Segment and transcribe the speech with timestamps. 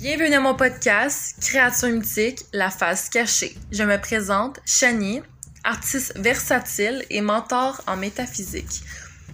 [0.00, 3.56] Bienvenue à mon podcast Création mythique, la face cachée.
[3.72, 5.22] Je me présente Chani,
[5.64, 8.84] artiste versatile et mentor en métaphysique.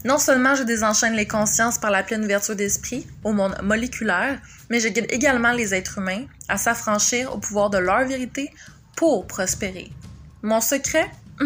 [0.07, 4.41] Non seulement je désenchaîne les consciences par la pleine ouverture d'esprit au monde moléculaire,
[4.71, 8.51] mais je guide également les êtres humains à s'affranchir au pouvoir de leur vérité
[8.97, 9.93] pour prospérer.
[10.41, 11.11] Mon secret?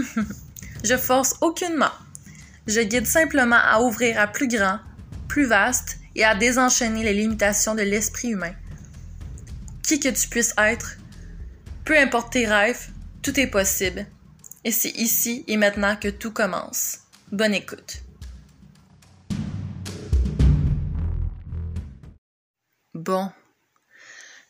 [0.85, 1.91] Je force aucunement.
[2.69, 4.79] Je guide simplement à ouvrir à plus grand,
[5.27, 8.53] plus vaste et à désenchaîner les limitations de l'esprit humain
[9.89, 10.99] qui que tu puisses être,
[11.87, 12.91] peu importe tes rêves,
[13.23, 14.07] tout est possible.
[14.63, 16.99] Et c'est ici et maintenant que tout commence.
[17.33, 18.03] Bonne écoute.
[22.93, 23.31] Bon,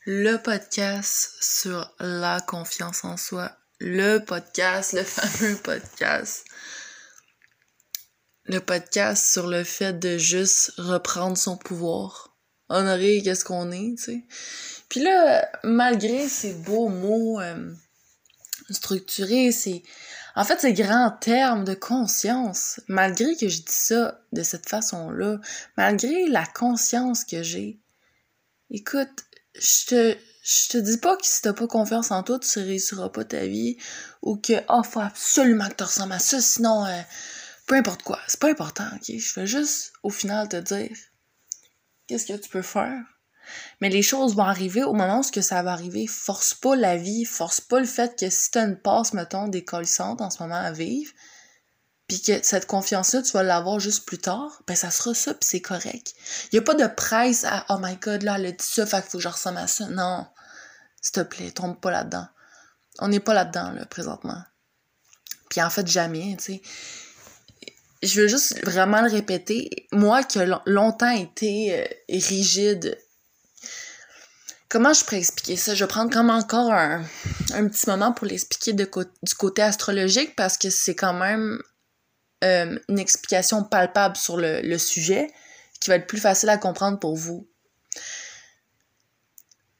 [0.06, 6.44] le podcast sur la confiance en soi, le podcast, le fameux podcast.
[8.46, 12.36] Le podcast sur le fait de juste reprendre son pouvoir.
[12.68, 14.24] Honorer qu'est-ce qu'on est, tu sais.
[14.88, 17.72] Puis là, malgré ces beaux mots euh,
[18.70, 19.82] structurés, c'est
[20.34, 25.38] en fait ces grands termes de conscience, malgré que je dis ça de cette façon-là,
[25.76, 27.80] malgré la conscience que j'ai,
[28.70, 32.58] écoute, je te je te dis pas que si t'as pas confiance en toi, tu
[32.58, 33.76] réussiras pas ta vie
[34.22, 37.00] ou que oh faut absolument que tu ressembles à ça, sinon euh,
[37.66, 39.18] peu importe quoi, c'est pas important, ok?
[39.18, 40.96] Je veux juste au final te dire
[42.06, 43.04] qu'est-ce que tu peux faire?
[43.80, 46.06] Mais les choses vont arriver au moment où ça va arriver.
[46.06, 50.20] Force pas la vie, force pas le fait que si t'as une passe, mettons, décollissante
[50.20, 51.12] en ce moment à vivre,
[52.08, 55.46] puis que cette confiance-là, tu vas l'avoir juste plus tard, ben ça sera ça, puis
[55.46, 56.14] c'est correct.
[56.50, 58.86] Il y a pas de presse à «Oh my God, là, elle a dit ça,
[58.86, 60.26] faut que je ressemble à ça.» Non.
[61.02, 62.26] S'il te plaît, tombe pas là-dedans.
[63.00, 64.42] On n'est pas là-dedans, là, présentement.
[65.50, 66.62] Puis en fait, jamais, tu sais.
[68.02, 69.88] Je veux juste vraiment le répéter.
[69.92, 72.96] Moi qui ai longtemps été euh, rigide
[74.68, 75.74] Comment je pourrais expliquer ça?
[75.74, 77.02] Je vais prendre comme encore un,
[77.68, 81.58] petit moment pour l'expliquer du côté astrologique parce que c'est quand même
[82.44, 85.32] euh, une explication palpable sur le, sujet
[85.80, 87.48] qui va être plus facile à comprendre pour vous.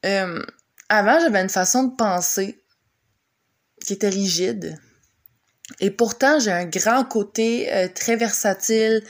[0.05, 0.43] Euh,
[0.87, 2.63] avant, j'avais une façon de penser
[3.85, 4.75] qui était rigide.
[5.79, 9.03] Et pourtant, j'ai un grand côté euh, très versatile,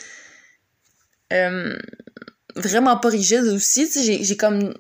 [1.31, 3.89] vraiment pas rigide aussi.
[4.03, 4.73] J'ai comme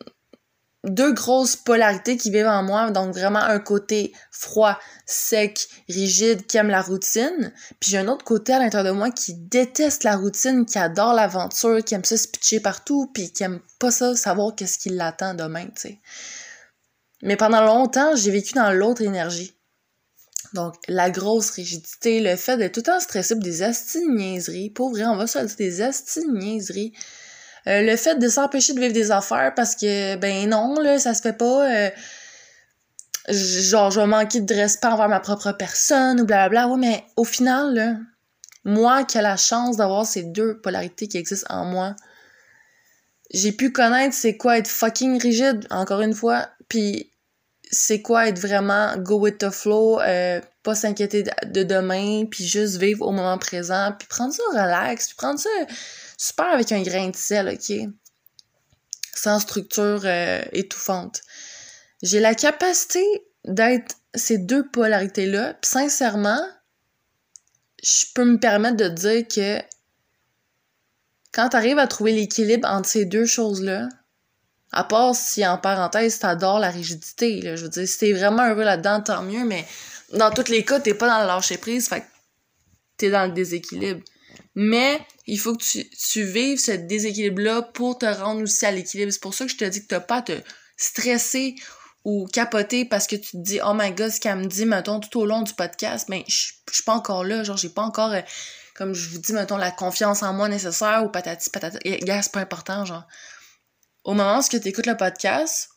[0.85, 6.57] deux grosses polarités qui vivent en moi, donc vraiment un côté froid, sec, rigide, qui
[6.57, 10.15] aime la routine, puis j'ai un autre côté à l'intérieur de moi qui déteste la
[10.15, 14.15] routine, qui adore l'aventure, qui aime ça se pitcher partout, puis qui aime pas ça
[14.15, 15.99] savoir qu'est-ce qui l'attend demain, tu sais.
[17.21, 19.53] Mais pendant longtemps, j'ai vécu dans l'autre énergie.
[20.53, 25.15] Donc, la grosse rigidité, le fait d'être tout le temps stressé des astiniaiseries, pour on
[25.15, 26.93] va se dire des astiniaiseries,
[27.67, 31.13] euh, le fait de s'empêcher de vivre des affaires parce que, ben non, là, ça
[31.13, 31.69] se fait pas.
[31.69, 31.89] Euh,
[33.29, 36.67] genre, je vais manquer de respect envers ma propre personne ou blablabla.
[36.67, 37.99] Ouais, mais au final,
[38.63, 41.95] moi qui ai la chance d'avoir ces deux polarités qui existent en moi,
[43.31, 47.11] j'ai pu connaître c'est quoi être fucking rigide, encore une fois, puis
[47.71, 52.77] c'est quoi être vraiment go with the flow, euh, pas s'inquiéter de demain, puis juste
[52.77, 55.49] vivre au moment présent, puis prendre ça relax, puis prendre ça
[56.19, 57.89] super avec un grain de sel, ok?
[59.15, 61.21] Sans structure euh, étouffante.
[62.03, 63.03] J'ai la capacité
[63.45, 66.41] d'être ces deux polarités-là, puis sincèrement,
[67.81, 69.59] je peux me permettre de dire que
[71.31, 73.87] quand tu arrives à trouver l'équilibre entre ces deux choses-là,
[74.71, 78.45] à part si en parenthèse t'adores la rigidité, là, je veux dire, si t'es vraiment
[78.45, 79.65] heureux là-dedans, tant mieux, mais
[80.13, 82.05] dans tous les cas, t'es pas dans le lâcher prise, fait que
[82.97, 84.03] t'es dans le déséquilibre.
[84.55, 89.11] Mais il faut que tu, tu vives ce déséquilibre-là pour te rendre aussi à l'équilibre.
[89.11, 90.41] C'est pour ça que je te dis que t'as pas à te
[90.77, 91.55] stresser
[92.05, 94.99] ou capoter parce que tu te dis oh my god ce qu'elle me dit mettons
[94.99, 97.43] tout au long du podcast mais je suis pas encore là.
[97.43, 98.21] Genre j'ai pas encore euh,
[98.75, 101.79] comme je vous dis mettons la confiance en moi nécessaire ou patati patata.
[101.79, 103.05] Gars c'est pas important genre.
[104.05, 105.69] Au moment où tu écoutes le podcast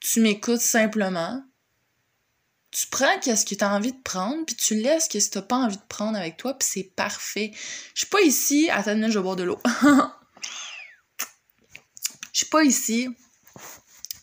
[0.00, 1.42] tu m'écoutes simplement
[2.70, 5.38] tu prends qu'est-ce que tu as envie de prendre, puis tu laisses ce que tu
[5.38, 7.52] n'as pas envie de prendre avec toi, puis c'est parfait.
[7.94, 9.60] Je suis pas ici, minute, je vais boire de l'eau.
[12.32, 13.08] Je suis pas ici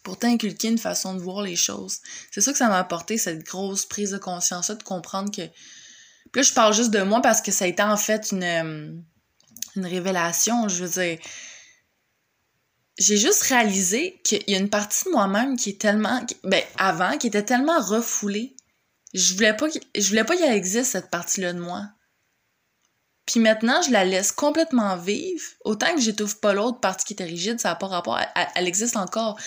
[0.02, 2.00] pour t'inculquer une façon de voir les choses.
[2.32, 5.46] C'est ça que ça m'a apporté, cette grosse prise de conscience-là, de comprendre que...
[6.32, 8.44] Puis là, je parle juste de moi parce que ça a été en fait une,
[8.44, 8.94] euh,
[9.76, 11.20] une révélation, je veux dire
[12.98, 17.18] j'ai juste réalisé qu'il y a une partie de moi-même qui est tellement ben avant
[17.18, 18.56] qui était tellement refoulée
[19.14, 21.84] je voulais pas je voulais pas qu'elle existe cette partie là de moi
[23.26, 27.24] puis maintenant je la laisse complètement vivre autant que j'étouffe pas l'autre partie qui était
[27.24, 28.20] rigide ça n'a pas rapport
[28.56, 29.40] elle, existe encore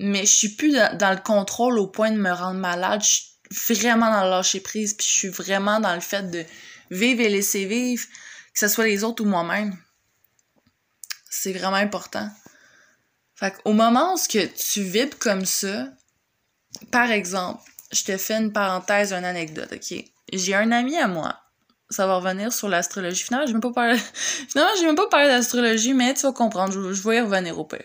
[0.00, 3.02] mais je suis plus dans, le contrôle au point de me rendre malade.
[3.02, 6.44] Je suis vraiment dans le lâcher prise, puis je suis vraiment dans le fait de
[6.90, 8.04] vivre et laisser vivre,
[8.52, 9.76] que ce soit les autres ou moi-même.
[11.28, 12.30] C'est vraiment important.
[13.34, 15.86] Fait au moment où que tu vibres comme ça,
[16.90, 20.04] par exemple, je te fais une parenthèse, une anecdote, ok?
[20.32, 21.38] J'ai un ami à moi,
[21.90, 23.22] ça va revenir sur l'astrologie.
[23.22, 23.98] Finalement, j'ai même pas parlé,
[24.48, 27.64] finalement, même pas parlé d'astrologie, mais tu vas comprendre, je, je vais y revenir au
[27.64, 27.84] pire.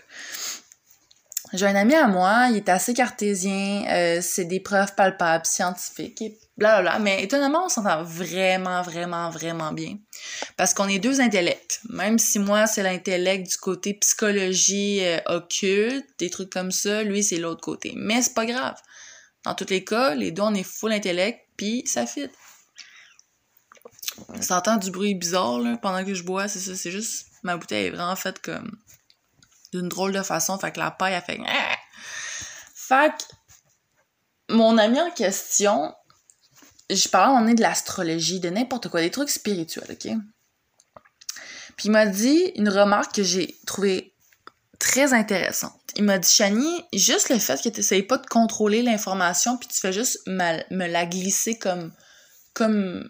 [1.54, 6.20] J'ai un ami à moi, il est assez cartésien, euh, c'est des preuves palpables, scientifiques,
[6.20, 6.98] et blablabla.
[6.98, 9.96] Mais étonnamment, on s'entend vraiment, vraiment, vraiment bien.
[10.56, 11.78] Parce qu'on est deux intellects.
[11.90, 17.22] Même si moi, c'est l'intellect du côté psychologie euh, occulte, des trucs comme ça, lui,
[17.22, 17.92] c'est l'autre côté.
[17.94, 18.74] Mais c'est pas grave.
[19.44, 22.30] Dans tous les cas, les deux, on est full intellect, puis ça fit.
[24.40, 27.56] Ça entend du bruit bizarre là, pendant que je bois, c'est ça, c'est juste ma
[27.56, 28.76] bouteille est vraiment faite comme
[29.74, 31.40] d'une drôle de façon, fait que la paille a fait
[32.74, 35.92] Fait que mon ami en question,
[36.90, 40.12] je parlais en est de l'astrologie, de n'importe quoi, des trucs spirituels, ok?
[41.76, 44.14] Puis il m'a dit une remarque que j'ai trouvée
[44.78, 45.80] très intéressante.
[45.96, 49.66] Il m'a dit, Chani, juste le fait que tu n'essayes pas de contrôler l'information, puis
[49.66, 51.92] tu fais juste me la glisser comme,
[52.52, 53.08] comme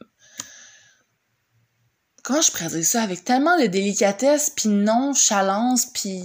[2.25, 6.25] comment je pourrais ça, avec tellement de délicatesse, puis nonchalance, puis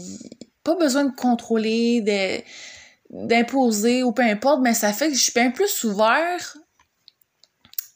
[0.63, 2.01] pas besoin de contrôler,
[3.11, 6.57] d'imposer ou peu importe, mais ça fait que je suis bien plus ouvert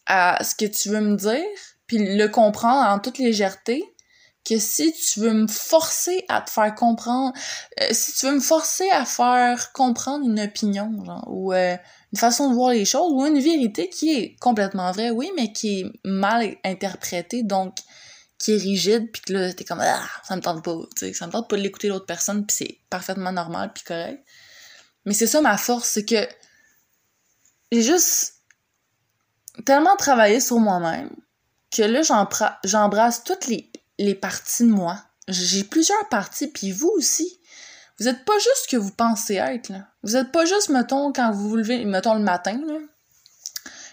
[0.05, 1.43] à ce que tu veux me dire,
[1.87, 3.83] puis le comprendre en toute légèreté,
[4.45, 7.31] que si tu veux me forcer à te faire comprendre,
[7.79, 11.77] euh, si tu veux me forcer à faire comprendre une opinion, genre, ou euh,
[12.13, 15.51] une façon de voir les choses ou une vérité qui est complètement vraie, oui, mais
[15.51, 17.75] qui est mal interprétée, donc
[18.37, 21.13] qui est rigide, puis que là, t'es comme, ah, ça me tente pas, tu sais,
[21.13, 24.23] ça me tente pas de l'écouter l'autre personne, puis c'est parfaitement normal, puis correct.
[25.05, 26.27] Mais c'est ça ma force, c'est que
[27.71, 28.43] j'ai juste
[29.65, 31.09] tellement travaillé sur moi-même
[31.75, 32.01] que là,
[32.63, 35.03] j'embrasse toutes les, les parties de moi.
[35.27, 37.39] J'ai plusieurs parties, puis vous aussi.
[37.99, 39.87] Vous êtes pas juste ce que vous pensez être, là.
[40.03, 42.79] Vous êtes pas juste, mettons, quand vous vous levez, mettons, le matin, là.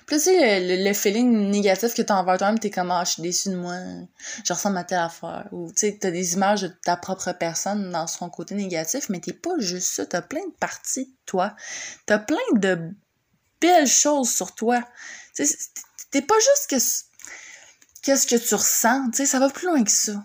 [0.07, 3.23] Puis tu sais, le, feeling négatif que t'as envers toi-même, t'es comme, ah, je suis
[3.23, 3.77] déçu de moi,
[4.45, 5.47] je ressemble à telle affaire.
[5.53, 9.21] Ou, tu sais, t'as des images de ta propre personne dans son côté négatif, mais
[9.21, 10.07] t'es pas juste ça.
[10.07, 11.55] T'as plein de parties de toi.
[12.07, 12.91] T'as plein de
[13.61, 14.83] belles choses sur toi.
[15.37, 15.45] Tu
[16.11, 19.93] t'es pas juste que qu'est-ce que tu ressens, tu sais, ça va plus loin que
[19.93, 20.25] ça.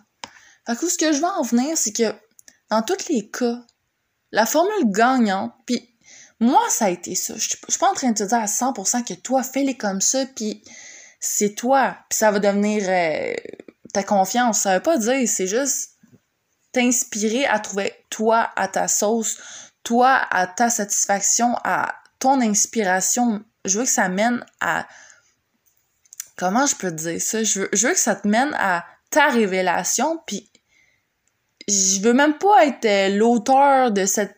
[0.66, 2.12] Fait que ce que je veux en venir, c'est que
[2.72, 3.62] dans tous les cas,
[4.32, 5.96] la formule gagnante, puis
[6.40, 7.34] moi, ça a été ça.
[7.36, 10.26] Je suis pas en train de te dire à 100% que toi, fais-les comme ça,
[10.26, 10.64] puis
[11.20, 13.34] c'est toi, puis ça va devenir euh,
[13.94, 14.62] ta confiance.
[14.62, 15.92] Ça veut pas dire, c'est juste
[16.72, 19.38] t'inspirer à trouver toi à ta sauce,
[19.84, 23.44] toi à ta satisfaction, à ton inspiration.
[23.64, 24.88] Je veux que ça mène à...
[26.36, 27.44] Comment je peux te dire ça?
[27.44, 30.52] Je veux, je veux que ça te mène à ta révélation, puis
[31.68, 34.36] je veux même pas être euh, l'auteur de cette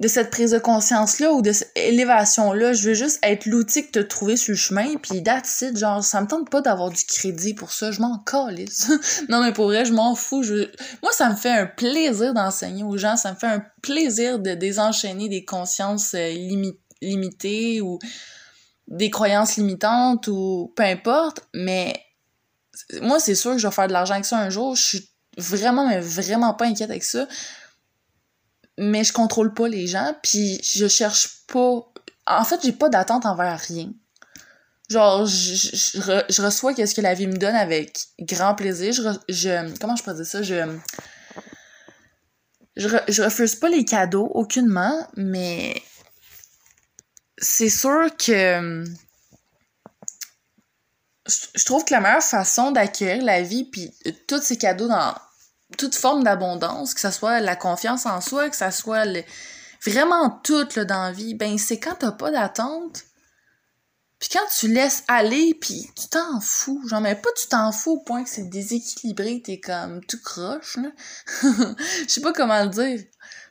[0.00, 2.72] de cette prise de conscience-là ou de cette élévation-là.
[2.72, 5.62] Je veux juste être l'outil que t'as trouvé sur le chemin, puis that's.
[5.74, 7.92] Genre, ça me tente pas d'avoir du crédit pour ça.
[7.92, 8.90] Je m'en calisse.
[9.28, 10.42] non, mais pour vrai, je m'en fous.
[10.42, 10.70] Je...
[11.02, 13.18] Moi, ça me fait un plaisir d'enseigner aux gens.
[13.18, 16.30] Ça me fait un plaisir de désenchaîner des consciences euh,
[17.02, 17.98] limitées ou
[18.88, 21.46] des croyances limitantes ou peu importe.
[21.52, 22.00] Mais
[23.02, 24.74] moi, c'est sûr que je vais faire de l'argent avec ça un jour.
[24.76, 24.96] Je
[25.40, 27.26] vraiment, mais vraiment pas inquiète avec ça
[28.80, 31.86] mais je contrôle pas les gens, puis je cherche pas...
[32.26, 33.92] En fait, j'ai pas d'attente envers rien.
[34.88, 38.92] Genre, je, je, reçois qu'est-ce que la vie me donne avec grand plaisir.
[38.92, 40.42] Je, je comment je peux dire ça?
[40.42, 40.78] Je,
[42.76, 45.80] je, je refuse pas les cadeaux, aucunement, mais
[47.38, 48.84] c'est sûr que
[51.26, 53.92] je trouve que la meilleure façon d'accueillir la vie puis
[54.26, 55.14] tous ces cadeaux dans
[55.78, 59.06] toute forme d'abondance, que ce soit la confiance en soi, que ce soit
[59.84, 63.04] vraiment tout là, dans vie, ben c'est quand t'as pas d'attente.
[64.18, 66.86] Puis quand tu laisses aller, puis tu t'en fous.
[66.86, 70.78] Genre, mais pas tu t'en fous au point que c'est déséquilibré, t'es comme tout croche.
[71.42, 73.02] Je sais pas comment le dire.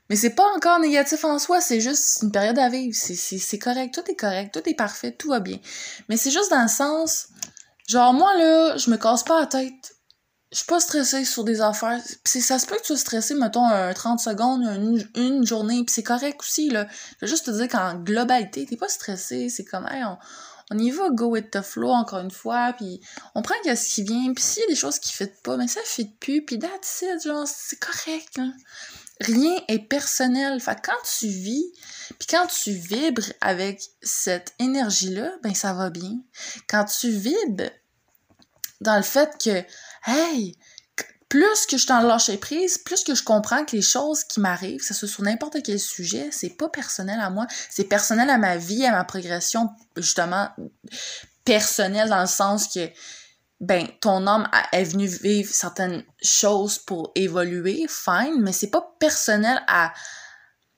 [0.09, 2.95] Mais c'est pas encore négatif en soi, c'est juste une période à vivre.
[2.95, 5.59] C'est correct, tout est correct, tout est parfait, tout va bien.
[6.07, 7.27] Mais c'est juste dans le sens,
[7.87, 9.98] genre moi là, je me casse pas la tête
[10.51, 12.01] je suis pas stressée sur des affaires.
[12.23, 15.83] Pis ça se peut que tu sois stressé, mettons, un 30 secondes, une, une journée,
[15.83, 16.87] puis c'est correct aussi, là.
[17.19, 20.03] Je veux juste te dire qu'en globalité, t'es pas stressé, c'est comme, hey,
[20.71, 23.01] on y va go with the flow encore une fois, puis
[23.35, 25.67] on prend ce qui vient, puis s'il y a des choses qui fit pas, mais
[25.67, 28.53] ça fit plus, puis that's it, genre, c'est correct, hein.
[29.21, 30.61] Rien est personnel.
[30.61, 31.73] Fait quand tu vis,
[32.17, 36.19] puis quand tu vibres avec cette énergie-là, ben ça va bien.
[36.69, 37.69] Quand tu vibres
[38.79, 39.61] dans le fait que,
[40.05, 40.55] hey,
[41.29, 44.81] plus que je t'en lâche prise, plus que je comprends que les choses qui m'arrivent,
[44.81, 48.57] ce soit sur n'importe quel sujet, c'est pas personnel à moi, c'est personnel à ma
[48.57, 50.49] vie, à ma progression, justement,
[51.45, 52.89] personnelle dans le sens que,
[53.59, 59.61] ben, ton âme est venue vivre certaines choses pour évoluer, fine, mais c'est pas personnel
[59.67, 59.93] à,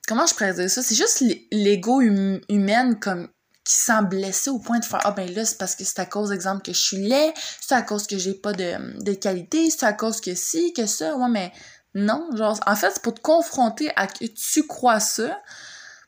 [0.05, 3.29] comment je pourrais dire ça, c'est juste l'ego hum, humaine comme
[3.63, 6.05] qui sent blessé au point de faire ah ben là c'est parce que c'est à
[6.05, 9.69] cause exemple que je suis laid c'est à cause que j'ai pas de, de qualité
[9.69, 11.51] c'est à cause que si que ça ouais mais
[11.93, 15.39] non genre en fait c'est pour te confronter à que tu crois ça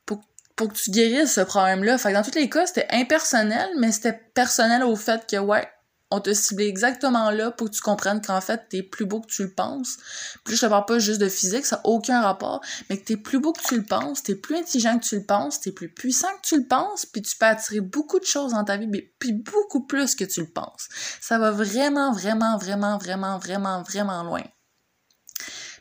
[0.06, 0.22] pour,
[0.56, 3.70] pour que tu guérisses ce problème là fait que dans tous les cas c'était impersonnel
[3.78, 5.68] mais c'était personnel au fait que ouais
[6.14, 9.28] on t'a ciblé exactement là pour que tu comprennes qu'en fait, t'es plus beau que
[9.28, 9.98] tu le penses.
[10.44, 13.18] Puis je te parle pas juste de physique, ça n'a aucun rapport, mais que t'es
[13.18, 15.90] plus beau que tu le penses, t'es plus intelligent que tu le penses, t'es plus
[15.90, 18.88] puissant que tu le penses, puis tu peux attirer beaucoup de choses dans ta vie,
[19.18, 20.88] puis beaucoup plus que tu le penses.
[21.20, 24.44] Ça va vraiment, vraiment, vraiment, vraiment, vraiment, vraiment loin.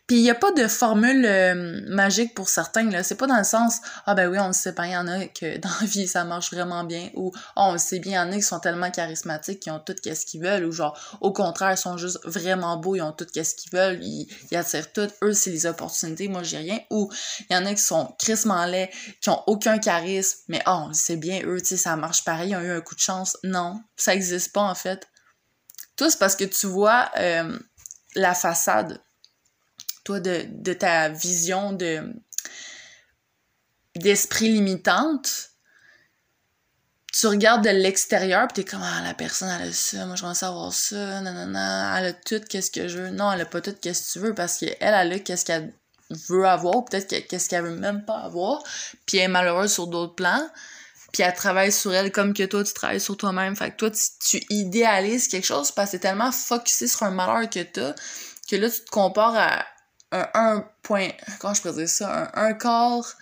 [0.07, 3.03] Puis il n'y a pas de formule euh, magique pour certains, là.
[3.03, 5.07] C'est pas dans le sens Ah ben oui, on le sait pas, il y en
[5.07, 8.13] a que dans la vie ça marche vraiment bien ou oh, on le sait bien,
[8.13, 10.73] il y en a qui sont tellement charismatiques, qui ont tout qu'est-ce qu'ils veulent, ou
[10.73, 14.29] genre au contraire, ils sont juste vraiment beaux, ils ont tout qu'est-ce qu'ils veulent, ils,
[14.57, 16.81] attirent tout, eux c'est les opportunités, moi j'ai rien.
[16.91, 17.11] Ou
[17.49, 18.91] il y en a qui sont crissement laids,
[19.21, 22.57] qui ont aucun charisme, mais oh, c'est bien, eux, tu sais, ça marche pareil, ils
[22.57, 23.37] ont eu un coup de chance.
[23.45, 25.09] Non, ça existe pas en fait.
[25.97, 27.57] Tout c'est parce que tu vois euh,
[28.17, 29.01] la façade
[30.05, 32.03] toi, de, de ta vision de
[33.95, 35.51] d'esprit limitante,
[37.13, 40.25] tu regardes de l'extérieur pis t'es comme ah la personne elle a ça moi je
[40.25, 43.11] veux savoir ça nanana elle a tout qu'est-ce que je veux.
[43.11, 45.75] Non elle a pas tout qu'est-ce que tu veux parce qu'elle elle a qu'est-ce qu'elle
[46.29, 48.63] veut avoir peut-être qu'est-ce qu'elle veut même pas avoir
[49.05, 50.49] puis elle est malheureuse sur d'autres plans
[51.13, 53.55] puis elle travaille sur elle comme que toi tu travailles sur toi-même.
[53.55, 57.11] Fait que toi tu, tu idéalises quelque chose parce que t'es tellement focusé sur un
[57.11, 57.95] malheur que t'as
[58.49, 59.67] que là tu te compares à
[60.13, 61.09] un, un point,
[61.41, 63.17] comment je peux dire ça, un, un quart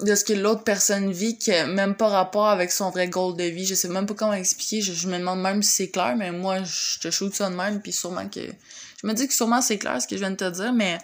[0.00, 3.36] de ce que l'autre personne vit qui n'a même pas rapport avec son vrai goal
[3.36, 3.66] de vie.
[3.66, 4.80] Je sais même pas comment expliquer.
[4.80, 7.82] Je, me demande même si c'est clair, mais moi, je te shoot ça de même,
[7.82, 8.40] puis sûrement que...
[8.40, 10.98] Je me dis que sûrement c'est clair ce que je viens de te dire, mais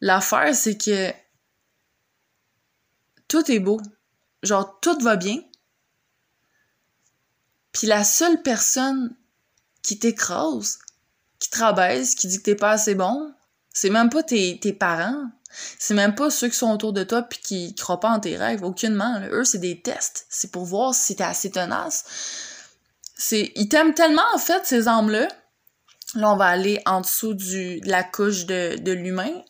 [0.00, 1.12] l'affaire, c'est que
[3.28, 3.80] tout est beau.
[4.42, 5.40] Genre, tout va bien.
[7.72, 9.16] Puis la seule personne
[9.82, 10.78] qui t'écrase,
[11.44, 13.32] qui te rabaisse, qui dit que t'es pas assez bon,
[13.72, 15.26] c'est même pas tes, tes parents.
[15.78, 18.36] C'est même pas ceux qui sont autour de toi puis qui croient pas en tes
[18.36, 18.64] rêves.
[18.64, 19.20] Aucunement.
[19.30, 20.26] Eux, c'est des tests.
[20.28, 22.04] C'est pour voir si t'es assez tenace.
[23.16, 25.28] C'est, ils t'aiment tellement, en fait, ces âmes-là.
[26.16, 29.42] Là, on va aller en dessous du, de la couche de, l'humain.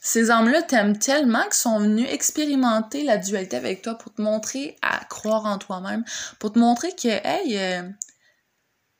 [0.00, 4.76] Ces âmes-là t'aiment tellement qu'ils sont venus expérimenter la dualité avec toi pour te montrer
[4.80, 6.04] à croire en toi-même,
[6.38, 7.82] pour te montrer que, hey, euh,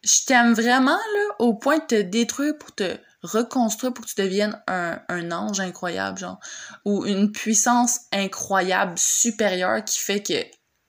[0.02, 4.20] je t'aime vraiment, là, au point de te détruire pour te reconstruire pour que tu
[4.20, 6.40] deviennes un, ange incroyable, genre.
[6.84, 10.34] Ou une puissance incroyable, supérieure, qui fait que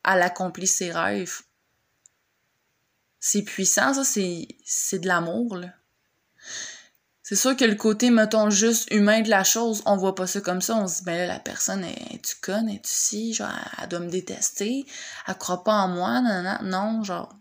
[0.05, 1.41] elle accomplit ses rêves.
[3.19, 4.47] C'est puissant, ça, c'est,
[4.99, 5.69] de l'amour, là.
[7.21, 10.41] C'est sûr que le côté, mettons, juste humain de la chose, on voit pas ça
[10.41, 10.75] comme ça.
[10.75, 13.87] On se dit, ben là, la personne, est tu connes, est tu si, genre, elle
[13.87, 14.85] doit me détester,
[15.27, 17.38] elle croit pas en moi, non, non, non, genre,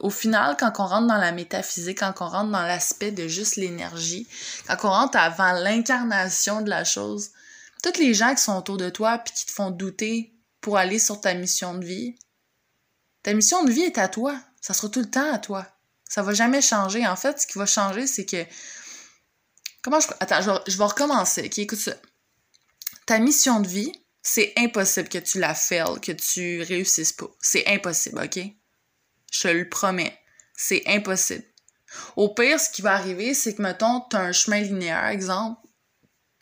[0.00, 3.56] au final, quand on rentre dans la métaphysique, quand on rentre dans l'aspect de juste
[3.56, 4.28] l'énergie,
[4.66, 7.30] quand on rentre avant l'incarnation de la chose,
[7.82, 10.98] toutes les gens qui sont autour de toi puis qui te font douter pour aller
[10.98, 12.16] sur ta mission de vie,
[13.22, 14.38] ta mission de vie est à toi.
[14.60, 15.66] Ça sera tout le temps à toi.
[16.08, 17.06] Ça va jamais changer.
[17.06, 18.44] En fait, ce qui va changer, c'est que.
[19.82, 20.08] Comment je.
[20.20, 21.50] Attends, je vais, recommencer.
[21.56, 21.94] Écoute ça.
[23.06, 27.28] Ta mission de vie, c'est impossible que tu la fail, que tu réussisses pas.
[27.40, 28.40] C'est impossible, ok?
[29.34, 30.16] Je te le promets.
[30.56, 31.44] C'est impossible.
[32.16, 35.60] Au pire, ce qui va arriver, c'est que, mettons, tu as un chemin linéaire, exemple.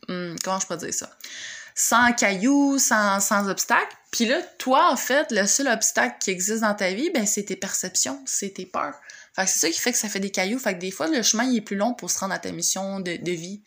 [0.08, 1.10] Hmm, comment je peux dire ça?
[1.74, 3.96] Sans cailloux, sans, sans obstacles.
[4.10, 7.44] Puis là, toi, en fait, le seul obstacle qui existe dans ta vie, ben, c'est
[7.44, 9.00] tes perceptions, c'est tes peurs.
[9.34, 10.58] Fait que c'est ça qui fait que ça fait des cailloux.
[10.58, 12.52] Fait que des fois, le chemin, il est plus long pour se rendre à ta
[12.52, 13.64] mission de, de vie.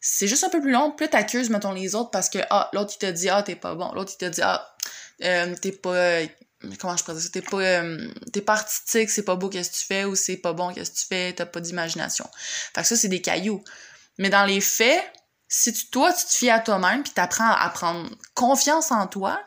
[0.00, 0.90] C'est juste un peu plus long.
[0.90, 3.76] Plus t'accuses, mettons, les autres parce que, ah, l'autre, il te dit, ah, t'es pas
[3.76, 3.92] bon.
[3.92, 4.74] L'autre, il te dit, ah,
[5.22, 6.22] euh, t'es pas
[6.78, 9.70] comment je peux dire ça, t'es pas, euh, t'es pas artistique, c'est pas beau qu'est-ce
[9.70, 12.28] que tu fais, ou c'est pas bon qu'est-ce que tu fais, t'as pas d'imagination.
[12.74, 13.62] Fait que ça, c'est des cailloux.
[14.18, 15.04] Mais dans les faits,
[15.48, 19.40] si tu, toi, tu te fies à toi-même, puis t'apprends à prendre confiance en toi,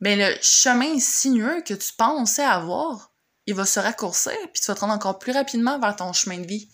[0.00, 3.12] ben le chemin sinueux que tu pensais avoir,
[3.46, 6.38] il va se raccourcir, puis tu vas te rendre encore plus rapidement vers ton chemin
[6.38, 6.70] de vie.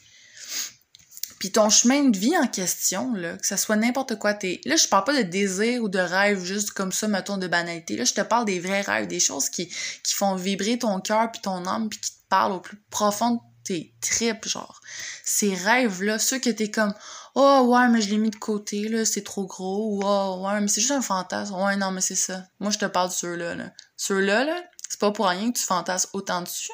[1.44, 4.62] Puis ton chemin de vie en question, là, que ça soit n'importe quoi, t'es...
[4.64, 7.98] Là, je parle pas de désir ou de rêve juste comme ça, mettons, de banalité.
[7.98, 9.68] Là, je te parle des vrais rêves, des choses qui,
[10.02, 13.32] qui font vibrer ton cœur puis ton âme puis qui te parlent au plus profond
[13.32, 14.80] de tes tripes, genre.
[15.22, 16.94] Ces rêves-là, ceux que t'es comme,
[17.34, 20.58] oh ouais, mais je l'ai mis de côté, là, c'est trop gros, ou oh ouais,
[20.62, 21.56] mais c'est juste un fantasme.
[21.56, 22.46] Ouais, non, mais c'est ça.
[22.58, 23.70] Moi, je te parle de ceux-là, là.
[23.98, 26.72] Ceux-là, là, c'est pas pour rien que tu fantasmes autant dessus.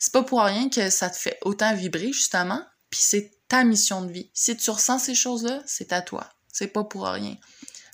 [0.00, 2.60] C'est pas pour rien que ça te fait autant vibrer, justement.
[2.90, 4.30] Puis c'est ta mission de vie.
[4.32, 6.26] Si tu ressens ces choses-là, c'est à toi.
[6.52, 7.36] C'est pas pour rien.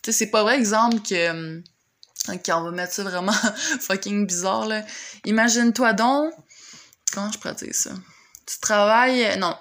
[0.02, 1.30] Tu sais, c'est pas vrai exemple que...
[1.30, 1.64] Hum,
[2.28, 3.32] on va mettre ça vraiment
[3.80, 4.84] fucking bizarre, là.
[5.24, 6.32] Imagine-toi donc...
[7.12, 7.90] Comment je dire ça?
[8.46, 9.38] Tu travailles...
[9.38, 9.56] Non.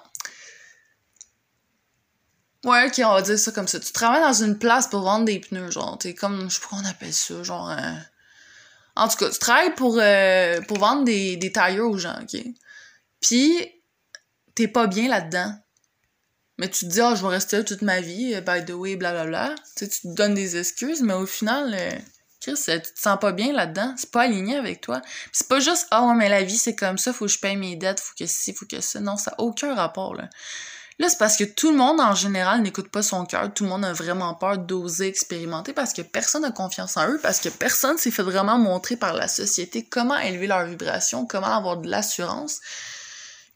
[2.64, 3.80] Ouais, ok, on va dire ça comme ça.
[3.80, 5.96] Tu travailles dans une place pour vendre des pneus, genre.
[5.96, 6.50] T'es comme...
[6.50, 7.70] Je sais pas comment on appelle ça, genre...
[7.70, 7.94] Euh,
[8.96, 12.38] en tout cas, tu travailles pour, euh, pour vendre des, des tailleurs aux gens, ok?
[13.20, 13.82] Puis,
[14.54, 15.54] t'es pas bien là-dedans.
[16.58, 18.70] Mais tu te dis, ah, je vais rester là toute ma vie, euh, by the
[18.70, 19.54] way, blablabla.
[19.76, 21.90] Tu sais, tu te donnes des excuses, mais au final, euh,
[22.40, 23.94] Chris, tu te sens pas bien là-dedans.
[23.96, 25.02] C'est pas aligné avec toi.
[25.32, 27.56] c'est pas juste, ah ouais, mais la vie, c'est comme ça, faut que je paye
[27.56, 29.00] mes dettes, faut que ci, faut que ça.
[29.00, 30.28] Non, ça n'a aucun rapport, là.
[30.98, 33.52] Là, c'est parce que tout le monde, en général, n'écoute pas son cœur.
[33.52, 37.20] Tout le monde a vraiment peur d'oser expérimenter parce que personne n'a confiance en eux,
[37.22, 41.54] parce que personne s'est fait vraiment montrer par la société comment élever leur vibration, comment
[41.54, 42.60] avoir de l'assurance,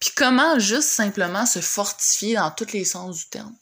[0.00, 3.54] puis comment juste simplement se fortifier dans tous les sens du terme?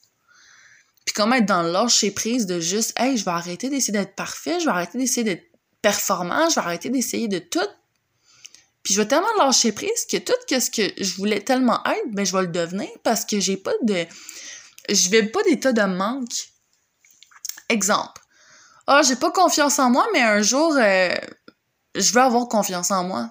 [1.05, 4.15] Puis comment être dans le lâcher prise de juste, hey, je vais arrêter d'essayer d'être
[4.15, 5.45] parfait, je vais arrêter d'essayer d'être
[5.83, 7.69] performant, je vais arrêter d'essayer de tout
[8.89, 12.25] puis je vais tellement lâcher prise que tout ce que je voulais tellement être, ben
[12.25, 14.07] je vais le devenir parce que j'ai pas de.
[14.89, 16.49] Je vais pas d'état de manque.
[17.69, 18.23] Exemple.
[18.87, 21.15] Ah, oh, j'ai pas confiance en moi, mais un jour, euh,
[21.95, 23.31] je veux avoir confiance en moi.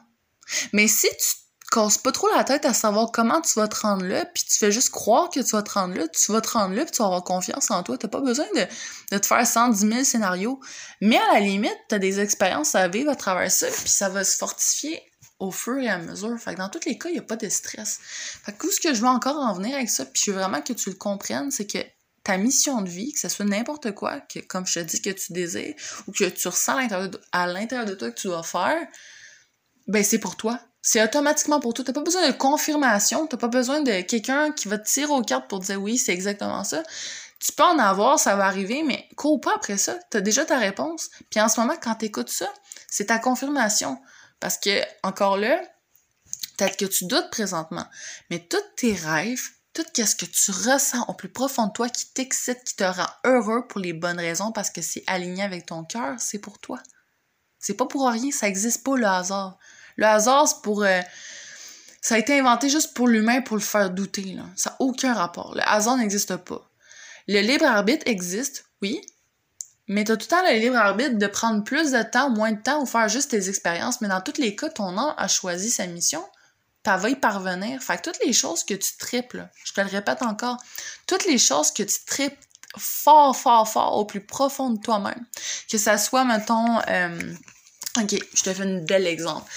[0.74, 1.36] Mais si tu
[1.71, 4.57] casses pas trop la tête à savoir comment tu vas te rendre là, puis tu
[4.57, 6.91] fais juste croire que tu vas te rendre là, tu vas te rendre là, puis
[6.91, 7.97] tu vas avoir confiance en toi.
[7.97, 8.65] T'as pas besoin de,
[9.12, 10.60] de te faire 110 000 scénarios.
[11.01, 14.23] Mais à la limite, t'as des expériences à vivre à travers ça, puis ça va
[14.23, 15.01] se fortifier
[15.39, 16.38] au fur et à mesure.
[16.39, 17.99] Fait que dans tous les cas, il n'y a pas de stress.
[18.43, 20.38] Fait que tout ce que je veux encore en venir avec ça, puis je veux
[20.38, 21.80] vraiment que tu le comprennes, c'est que
[22.23, 25.12] ta mission de vie, que ce soit n'importe quoi, que comme je te dis que
[25.12, 25.75] tu désires,
[26.08, 26.75] ou que tu ressens
[27.32, 28.86] à l'intérieur de, toi que tu dois faire,
[29.88, 30.60] ben c'est pour toi.
[30.89, 31.84] C'est automatiquement pour toi.
[31.84, 35.21] T'as pas besoin de confirmation, t'as pas besoin de quelqu'un qui va te tirer aux
[35.21, 36.82] cartes pour te dire oui, c'est exactement ça.
[37.41, 40.00] Tu peux en avoir, ça va arriver, mais cours pas après ça.
[40.10, 41.10] T'as déjà ta réponse.
[41.30, 42.47] Puis en ce moment, quand t'écoutes ça,
[42.89, 44.00] c'est ta confirmation.
[44.39, 45.62] Parce que, encore là,
[46.58, 47.86] peut-être que tu doutes présentement,
[48.30, 52.13] mais tous tes rêves, tout ce que tu ressens au plus profond de toi qui
[52.13, 55.84] t'excite, qui te rend heureux pour les bonnes raisons parce que c'est aligné avec ton
[55.84, 56.80] cœur, c'est pour toi.
[57.60, 59.58] C'est pas pour rien, ça existe pas le hasard.
[59.97, 60.83] Le hasard, c'est pour.
[60.83, 61.01] Euh,
[62.01, 64.38] ça a été inventé juste pour l'humain pour le faire douter.
[64.55, 65.55] Ça n'a aucun rapport.
[65.55, 66.69] Le hasard n'existe pas.
[67.27, 69.01] Le libre arbitre existe, oui,
[69.88, 72.51] mais tu as tout le temps le libre arbitre de prendre plus de temps, moins
[72.51, 74.01] de temps ou faire juste tes expériences.
[74.01, 76.23] Mais dans tous les cas, ton âme a choisi sa mission.
[76.83, 77.81] Tu va y parvenir.
[77.81, 80.57] Fait que toutes les choses que tu triples, je te le répète encore,
[81.05, 82.38] toutes les choses que tu triples
[82.77, 85.25] fort, fort, fort au plus profond de toi-même.
[85.69, 87.33] Que ça soit, mettons, euh,
[87.97, 89.49] ok, je te fais un bel exemple.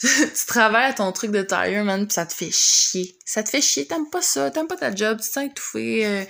[0.00, 3.16] tu travailles à ton truc de tire, man, pis ça te fait chier.
[3.24, 6.06] Ça te fait chier, t'aimes pas ça, t'aimes pas ta job, tu te sens étouffé.
[6.06, 6.24] Euh,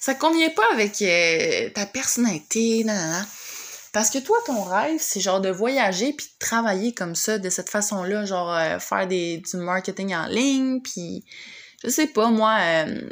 [0.00, 3.26] ça convient pas avec euh, ta personnalité, nanana.
[3.92, 7.48] Parce que toi, ton rêve, c'est genre de voyager puis de travailler comme ça, de
[7.48, 11.24] cette façon-là, genre euh, faire du marketing en ligne, puis
[11.84, 13.10] je sais pas, moi, il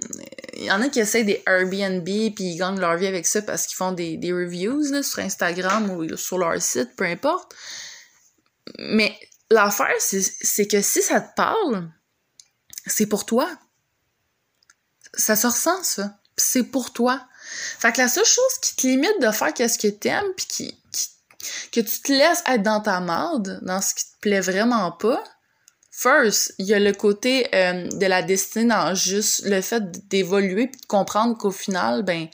[0.61, 3.43] euh, y en a qui essayent des Airbnb puis ils gagnent leur vie avec ça
[3.43, 7.55] parce qu'ils font des, des reviews là, sur Instagram ou sur leur site, peu importe.
[8.79, 9.17] Mais
[9.51, 11.91] l'affaire, c'est que si ça te parle,
[12.87, 13.49] c'est pour toi.
[15.15, 17.27] Ça se ressent, ça c'est pour toi.
[17.79, 20.83] Fait que la seule chose qui te limite de faire qu'est-ce que t'aimes, puis qui,
[21.73, 25.23] que tu te laisses être dans ta merde, dans ce qui te plaît vraiment pas,
[25.97, 30.67] first, il y a le côté euh, de la destinée dans juste le fait d'évoluer
[30.67, 32.27] puis de comprendre qu'au final, ben,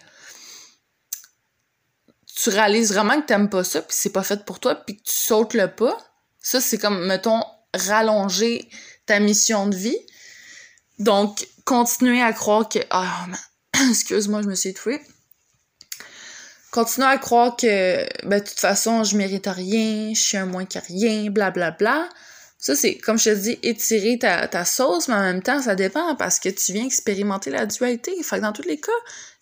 [2.34, 5.02] tu réalises vraiment que t'aimes pas ça, puis c'est pas fait pour toi, puis que
[5.02, 5.96] tu sautes le pas.
[6.40, 7.42] Ça, c'est comme, mettons,
[7.74, 8.66] rallonger
[9.04, 9.98] ta mission de vie.
[10.98, 13.26] Donc, continuer à croire que, ah,
[13.90, 15.02] excuse-moi, je me suis étouffée.
[16.70, 20.64] Continuer à croire que, ben, de toute façon, je mérite rien, je suis un moins
[20.64, 21.76] que rien, blablabla.
[21.76, 22.08] Bla, bla.
[22.60, 25.74] Ça, c'est, comme je te dis, étirer ta, ta sauce, mais en même temps, ça
[25.74, 28.22] dépend parce que tu viens expérimenter la dualité.
[28.22, 28.92] Fait que dans tous les cas,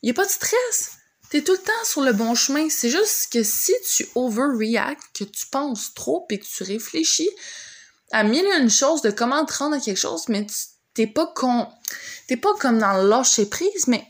[0.02, 0.92] il n'y a pas de stress.
[1.30, 2.68] T'es tout le temps sur le bon chemin.
[2.70, 7.28] C'est juste que si tu overreact, que tu penses trop et que tu réfléchis
[8.12, 10.46] à mille et une choses de comment te rendre à quelque chose, mais
[10.94, 11.68] t'es pas con.
[12.28, 14.06] T'es pas comme dans le lâcher prise, mais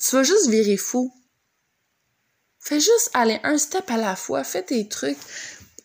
[0.00, 1.12] tu vas juste virer fou.
[2.58, 5.18] Fais juste aller un step à la fois, fais tes trucs,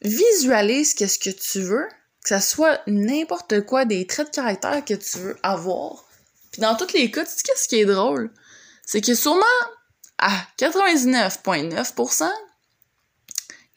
[0.01, 1.87] visualise qu'est-ce que tu veux,
[2.21, 6.05] que ça soit n'importe quoi, des traits de caractère que tu veux avoir.
[6.51, 8.31] Puis dans tous les cas, tu sais qu'est-ce qui est drôle?
[8.85, 9.43] C'est que sûrement,
[10.17, 12.29] à 99,9%,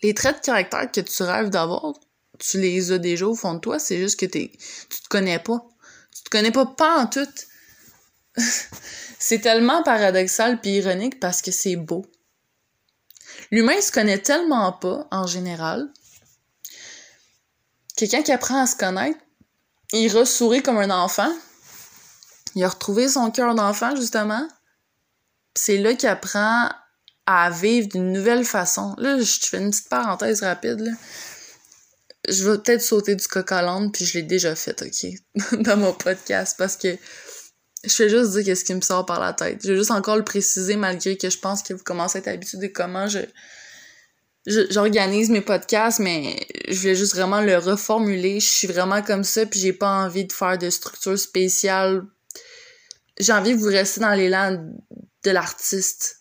[0.02, 1.94] les traits de caractère que tu rêves d'avoir,
[2.38, 4.52] tu les as déjà au fond de toi, c'est juste que t'es,
[4.88, 5.66] tu te connais pas.
[6.14, 7.28] Tu te connais pas pas en tout.
[9.18, 12.06] c'est tellement paradoxal puis ironique parce que c'est beau.
[13.50, 15.92] L'humain se connaît tellement pas, en général.
[18.00, 19.18] Quelqu'un qui apprend à se connaître,
[19.92, 21.30] il ressourit comme un enfant.
[22.54, 24.48] Il a retrouvé son cœur d'enfant, justement.
[25.54, 26.70] C'est là qu'il apprend
[27.26, 28.94] à vivre d'une nouvelle façon.
[28.96, 30.96] Là, je te fais une petite parenthèse rapide.
[32.26, 35.52] Je vais peut-être sauter du coq à puis je l'ai déjà fait, OK?
[35.62, 36.96] Dans mon podcast, parce que
[37.84, 39.60] je fais juste dire qu'est-ce qui me sort par la tête.
[39.62, 42.28] Je vais juste encore le préciser malgré que je pense que vous commencez à être
[42.28, 43.18] habitué de comment je
[44.46, 48.40] j'organise mes podcasts, mais je vais juste vraiment le reformuler.
[48.40, 52.04] Je suis vraiment comme ça, puis j'ai pas envie de faire de structure spéciale.
[53.18, 54.56] J'ai envie que vous restiez dans l'élan
[55.24, 56.16] de l'artiste.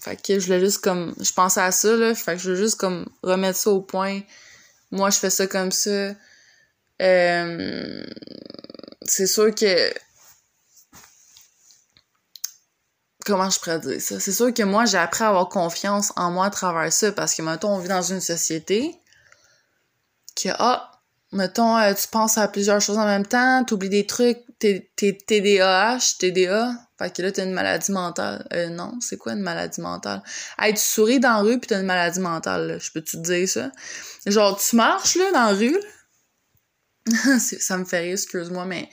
[0.00, 1.14] Fait que je voulais juste comme...
[1.20, 2.14] Je pensais à ça, là.
[2.14, 4.20] Fait que je veux juste comme remettre ça au point.
[4.90, 6.14] Moi, je fais ça comme ça.
[7.00, 8.04] Euh,
[9.02, 9.92] c'est sûr que
[13.24, 14.20] comment je pourrais dire ça?
[14.20, 17.34] C'est sûr que moi, j'ai appris à avoir confiance en moi à travers ça parce
[17.34, 18.94] que, mettons, on vit dans une société
[20.36, 20.90] que, ah,
[21.32, 26.16] mettons, euh, tu penses à plusieurs choses en même temps, t'oublies des trucs, t'es TDAH,
[26.18, 28.46] TDA, fait que là, t'as une maladie mentale.
[28.52, 30.22] Euh, non, c'est quoi une maladie mentale?
[30.58, 32.78] Hey, tu souris dans la rue pis t'as une maladie mentale, là.
[32.78, 33.70] Je peux-tu te dire ça?
[34.26, 35.78] Genre, tu marches, là, dans la rue,
[37.38, 38.88] ça me fait rire, excuse-moi, mais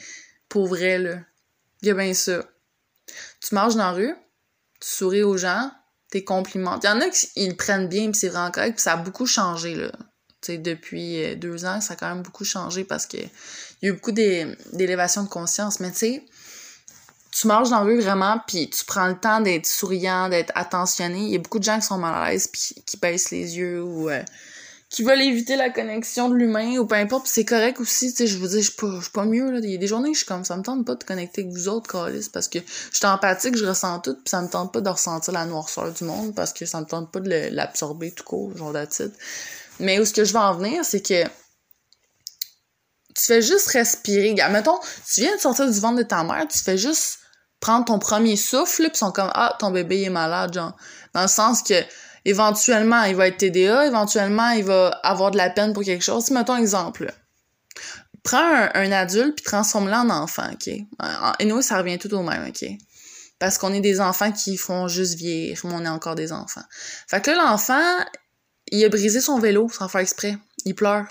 [0.49, 1.19] pour vrai, là,
[1.85, 2.43] a bien ça.
[3.41, 4.15] Tu marches dans la rue,
[4.79, 5.71] tu souris aux gens,
[6.11, 6.79] t'es compliments.
[6.81, 8.97] Il y en a qui ils prennent bien, puis c'est vraiment correct, puis ça a
[8.97, 9.91] beaucoup changé, là.
[10.47, 13.29] depuis euh, deux ans, ça a quand même beaucoup changé parce que il
[13.81, 15.79] y a eu beaucoup d'élévation de conscience.
[15.79, 16.25] Mais tu sais,
[17.31, 21.19] tu marches dans la rue vraiment, puis tu prends le temps d'être souriant, d'être attentionné.
[21.19, 23.57] Il y a beaucoup de gens qui sont mal à l'aise, puis qui baissent les
[23.57, 24.21] yeux euh,
[24.91, 28.27] qui veulent éviter la connexion de l'humain ou peu importe, c'est correct aussi, tu sais,
[28.27, 29.59] je vous dis, je suis pas, pas mieux, là.
[29.63, 31.43] Il y a des journées que je suis comme, ça me tente pas de connecter
[31.43, 34.49] avec vous autres, Calis, parce que je suis empathique, je ressens tout, puis ça me
[34.49, 37.47] tente pas de ressentir la noirceur du monde, parce que ça me tente pas de
[37.51, 39.13] l'absorber tout court, genre d'attitude.
[39.79, 44.35] Mais où ce que je veux en venir, c'est que tu fais juste respirer.
[44.51, 44.77] Mettons,
[45.13, 47.19] tu viens de sortir du ventre de ta mère, tu fais juste
[47.61, 50.75] prendre ton premier souffle, puis ils sont comme, ah, ton bébé est malade, genre.
[51.13, 51.81] Dans le sens que,
[52.25, 56.29] éventuellement, il va être TDA, éventuellement, il va avoir de la peine pour quelque chose.
[56.31, 57.13] Mettons exemple.
[58.23, 60.67] Prends un, adulte puis transforme-le en enfant, OK?
[61.39, 62.69] Et nous, ça revient tout au même, OK?
[63.39, 66.61] Parce qu'on est des enfants qui font juste vieillir, mais on est encore des enfants.
[67.07, 67.81] Fait que là, l'enfant,
[68.71, 70.37] il a brisé son vélo sans faire exprès.
[70.65, 71.07] Il pleure.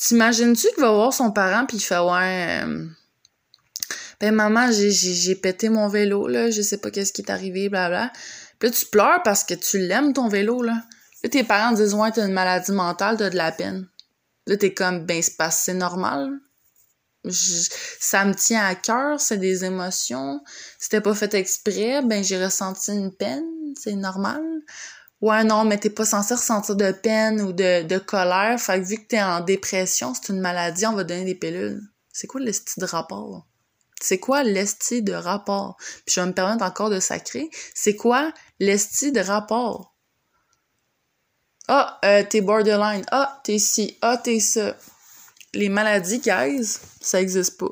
[0.00, 2.86] T'imagines-tu qu'il va voir son parent puis il fait ouais euh,
[4.20, 8.12] ben maman j'ai pété mon vélo là je sais pas qu'est-ce qui est arrivé bla
[8.64, 10.82] là, tu pleures parce que tu l'aimes, ton vélo, là.
[11.22, 13.86] Là, tes parents disent, ouais, t'as une maladie mentale, t'as de la peine.
[14.46, 16.40] Là, t'es comme, ben, c'est normal.
[17.28, 20.40] ça me tient à cœur, c'est des émotions.
[20.78, 23.44] C'était pas fait exprès, ben, j'ai ressenti une peine,
[23.78, 24.42] c'est normal.
[25.20, 28.58] Ouais, non, mais t'es pas censé ressentir de peine ou de, de colère.
[28.60, 31.82] Fait que vu que t'es en dépression, c'est une maladie, on va donner des pilules.
[32.12, 33.46] C'est quoi le style de rapport?
[34.00, 35.76] C'est quoi l'esti de rapport?
[36.04, 37.48] Puis je vais me permettre encore de sacrer.
[37.74, 39.94] C'est quoi l'esti de rapport?
[41.68, 43.04] Ah, euh, t'es borderline.
[43.10, 43.96] Ah, t'es ci.
[44.02, 44.76] Ah, t'es ça.
[45.54, 47.70] Les maladies, guys, ça existe pas.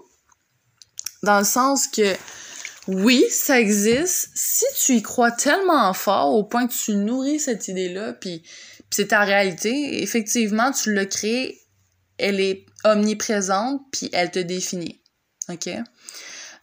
[1.23, 2.17] Dans le sens que,
[2.89, 4.31] oui, ça existe.
[4.35, 8.87] Si tu y crois tellement fort au point que tu nourris cette idée-là, puis, puis
[8.91, 11.61] c'est ta réalité, effectivement, tu l'as créée,
[12.19, 15.02] elle est omniprésente, puis elle te définit.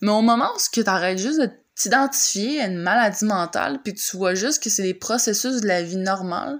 [0.01, 4.17] Mais au moment où tu arrêtes juste de t'identifier à une maladie mentale, puis tu
[4.17, 6.59] vois juste que c'est des processus de la vie normale,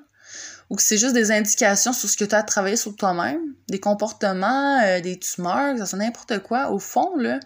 [0.69, 3.79] ou que c'est juste des indications sur ce que tu as travaillé sur toi-même, des
[3.79, 7.39] comportements, euh, des tumeurs, ça n'importe quoi, au fond, là,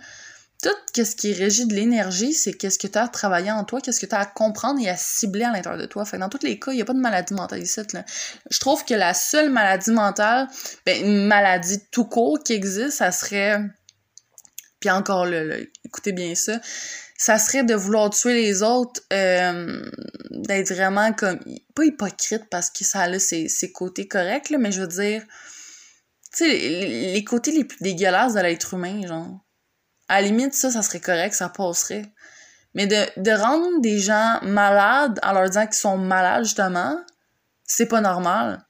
[0.64, 3.82] tout ce qui régit de l'énergie, c'est qu'est-ce que tu as à travailler en toi,
[3.82, 6.06] qu'est-ce que tu as à comprendre et à cibler à l'intérieur de toi.
[6.06, 7.82] Fait dans tous les cas, il n'y a pas de maladie mentale ici.
[7.94, 8.06] Là.
[8.50, 10.48] Je trouve que la seule maladie mentale,
[10.86, 13.60] ben, une maladie tout court qui existe, ça serait
[14.84, 16.60] puis encore là, écoutez bien ça,
[17.18, 19.90] ça serait de vouloir tuer les autres, euh,
[20.30, 21.40] d'être vraiment comme,
[21.74, 25.24] pas hypocrite parce que ça a ses, ses côtés corrects, là, mais je veux dire,
[26.36, 29.40] tu sais, les, côtés les plus dégueulasses de l'être humain, genre.
[30.10, 32.12] À la limite, ça, ça serait correct, ça passerait.
[32.74, 37.00] Mais de, de rendre des gens malades en leur disant qu'ils sont malades, justement,
[37.64, 38.66] c'est pas normal.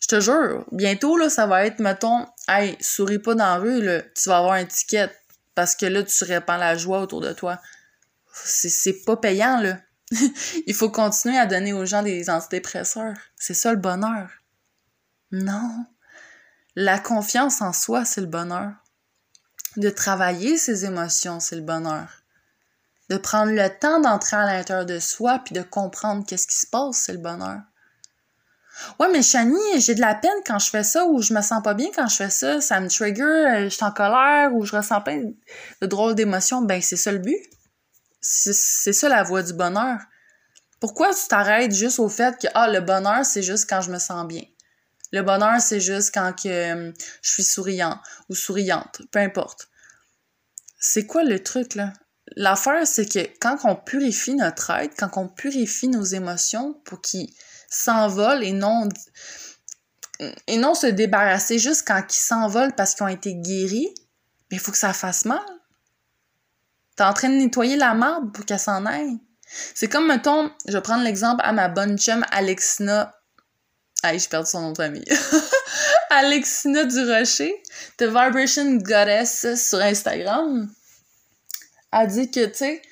[0.00, 3.80] Je te jure, bientôt, là, ça va être, mettons, hey, souris pas dans la rue,
[3.80, 5.08] là, tu vas avoir un ticket
[5.54, 7.60] parce que là, tu répands la joie autour de toi.
[8.32, 9.78] C'est pas payant, là.
[10.66, 13.16] Il faut continuer à donner aux gens des antidépresseurs.
[13.36, 14.30] C'est ça le bonheur.
[15.30, 15.86] Non.
[16.74, 18.72] La confiance en soi, c'est le bonheur.
[19.76, 22.22] De travailler ses émotions, c'est le bonheur.
[23.08, 26.66] De prendre le temps d'entrer à l'intérieur de soi puis de comprendre qu'est-ce qui se
[26.66, 27.60] passe, c'est le bonheur.
[28.98, 31.62] Ouais, mais Chani, j'ai de la peine quand je fais ça ou je me sens
[31.62, 34.64] pas bien quand je fais ça, ça me trigger, euh, je suis en colère ou
[34.64, 35.30] je ressens plein
[35.80, 36.62] de drôles d'émotions.
[36.62, 37.38] Ben, c'est ça le but.
[38.20, 39.98] C'est ça la voie du bonheur.
[40.80, 43.98] Pourquoi tu t'arrêtes juste au fait que, ah, le bonheur, c'est juste quand je me
[43.98, 44.42] sens bien?
[45.12, 49.68] Le bonheur, c'est juste quand que, euh, je suis souriant ou souriante, peu importe.
[50.78, 51.92] C'est quoi le truc, là?
[52.36, 57.28] L'affaire, c'est que quand on purifie notre être, quand on purifie nos émotions pour qu'ils
[57.72, 58.88] s'envolent et non
[60.46, 63.92] et non se débarrasser juste quand ils s'envolent parce qu'ils ont été guéris,
[64.50, 65.40] mais il faut que ça fasse mal.
[66.96, 69.18] T'es en train de nettoyer la marde pour qu'elle s'en aille.
[69.74, 73.12] C'est comme, mettons, je vais prendre l'exemple à ma bonne chum Alexina.
[74.02, 75.04] Aïe, j'ai perdu son nom de famille.
[76.10, 77.54] Alexina Durocher,
[77.98, 80.70] The Vibration Goddess sur Instagram,
[81.90, 82.82] a dit que, tu sais,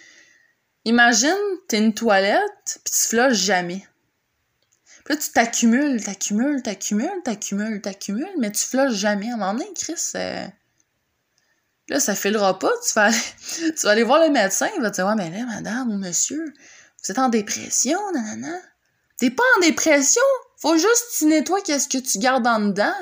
[0.85, 1.37] imagine,
[1.69, 3.87] t'es une toilette, pis tu flushes jamais.
[5.11, 9.29] Là, tu t'accumules, t'accumules, t'accumules, t'accumules, t'accumules, mais tu flushes jamais.
[9.29, 10.47] À un moment donné, Chris, euh...
[11.89, 12.71] là, ça filera pas.
[12.87, 13.17] Tu vas, aller...
[13.77, 15.99] tu vas aller voir le médecin, il va te dire Ouais, mais là, madame ou
[15.99, 18.57] monsieur, vous êtes en dépression, nanana.
[19.19, 20.23] T'es pas en dépression!
[20.59, 22.95] Faut juste que tu nettoies qu'est-ce que tu gardes en dedans.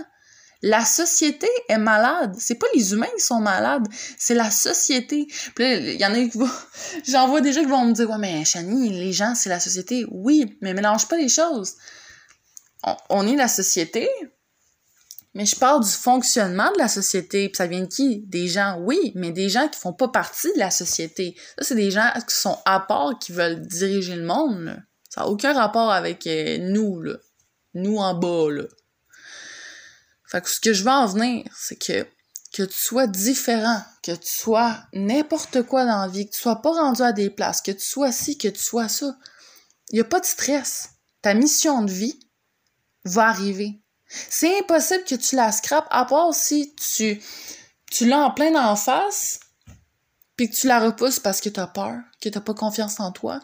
[0.63, 2.35] La société est malade.
[2.39, 3.87] C'est pas les humains qui sont malades,
[4.19, 5.29] c'est la société.
[5.55, 6.51] Puis il y en a qui vont...
[7.07, 10.05] J'en vois déjà qui vont me dire «Ouais, mais Chani, les gens, c'est la société.»
[10.11, 11.77] Oui, mais mélange pas les choses.
[13.09, 14.09] On, est la société,
[15.35, 17.49] mais je parle du fonctionnement de la société.
[17.49, 18.25] Puis ça vient de qui?
[18.27, 21.37] Des gens, oui, mais des gens qui font pas partie de la société.
[21.59, 24.77] Ça, c'est des gens qui sont à part, qui veulent diriger le monde.
[25.09, 27.17] Ça n'a aucun rapport avec euh, nous, là.
[27.75, 28.65] Nous en bas, là.
[30.31, 32.07] Fait que ce que je veux en venir, c'est que
[32.53, 36.63] que tu sois différent, que tu sois n'importe quoi dans la vie, que tu sois
[36.63, 39.17] pas rendu à des places, que tu sois ci, que tu sois ça.
[39.91, 40.91] Il n'y a pas de stress.
[41.21, 42.19] Ta mission de vie
[43.05, 43.81] va arriver.
[44.09, 47.21] C'est impossible que tu la scrapes, à part si tu,
[47.91, 49.41] tu l'as en plein en face,
[50.37, 53.13] puis que tu la repousses parce que tu as peur, que tu pas confiance en
[53.13, 53.41] toi,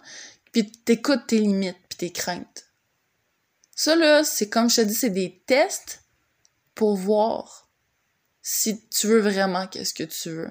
[0.53, 2.65] puis t'écoutes tes limites, puis tes craintes.
[3.77, 6.04] Ça, là, c'est comme je te dis, c'est des tests
[6.75, 7.69] pour voir
[8.43, 10.51] si tu veux vraiment qu'est-ce que tu veux.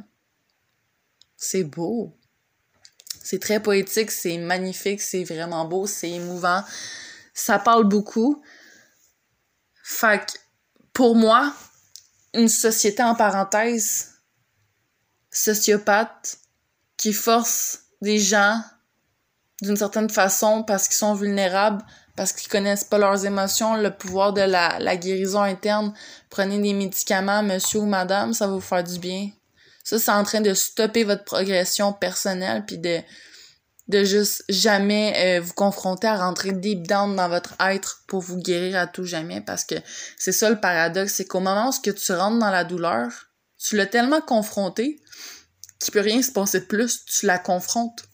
[1.37, 2.17] C'est beau.
[3.21, 6.63] C'est très poétique, c'est magnifique, c'est vraiment beau, c'est émouvant.
[7.33, 8.41] Ça parle beaucoup.
[9.83, 10.33] Fait que,
[10.91, 11.53] pour moi,
[12.33, 14.13] une société en parenthèse
[15.31, 16.39] sociopathe
[16.97, 18.61] qui force des gens
[19.61, 21.83] d'une certaine façon parce qu'ils sont vulnérables
[22.15, 25.93] parce qu'ils connaissent pas leurs émotions, le pouvoir de la, la guérison interne.
[26.29, 29.31] Prenez des médicaments, monsieur ou madame, ça va vous faire du bien.
[29.83, 32.99] Ça, c'est en train de stopper votre progression personnelle, puis de,
[33.89, 38.37] de juste jamais euh, vous confronter à rentrer deep down dans votre être pour vous
[38.37, 39.75] guérir à tout jamais, parce que
[40.17, 43.11] c'est ça le paradoxe, c'est qu'au moment où tu rentres dans la douleur,
[43.57, 45.01] tu l'as tellement confronté
[45.79, 48.05] qu'il peut rien se passer de plus, tu la confrontes.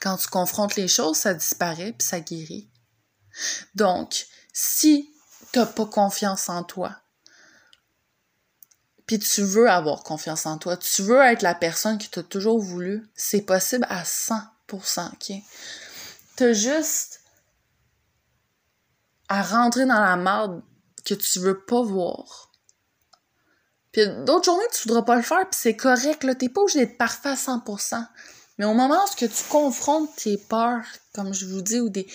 [0.00, 2.69] Quand tu confrontes les choses, ça disparaît puis ça guérit.
[3.74, 5.12] Donc, si
[5.52, 6.96] t'as pas confiance en toi,
[9.06, 12.22] puis tu veux avoir confiance en toi, tu veux être la personne que tu as
[12.22, 15.32] toujours voulu, c'est possible à 100%, ok?
[16.36, 17.20] T'as juste
[19.28, 20.62] à rentrer dans la merde
[21.04, 22.52] que tu veux pas voir.
[23.92, 26.86] Puis d'autres journées, tu voudras pas le faire, puis c'est correct, là, t'es pas obligé
[26.86, 28.06] d'être parfait à 100%.
[28.58, 32.06] Mais au moment où tu confrontes tes peurs, comme je vous dis, ou des,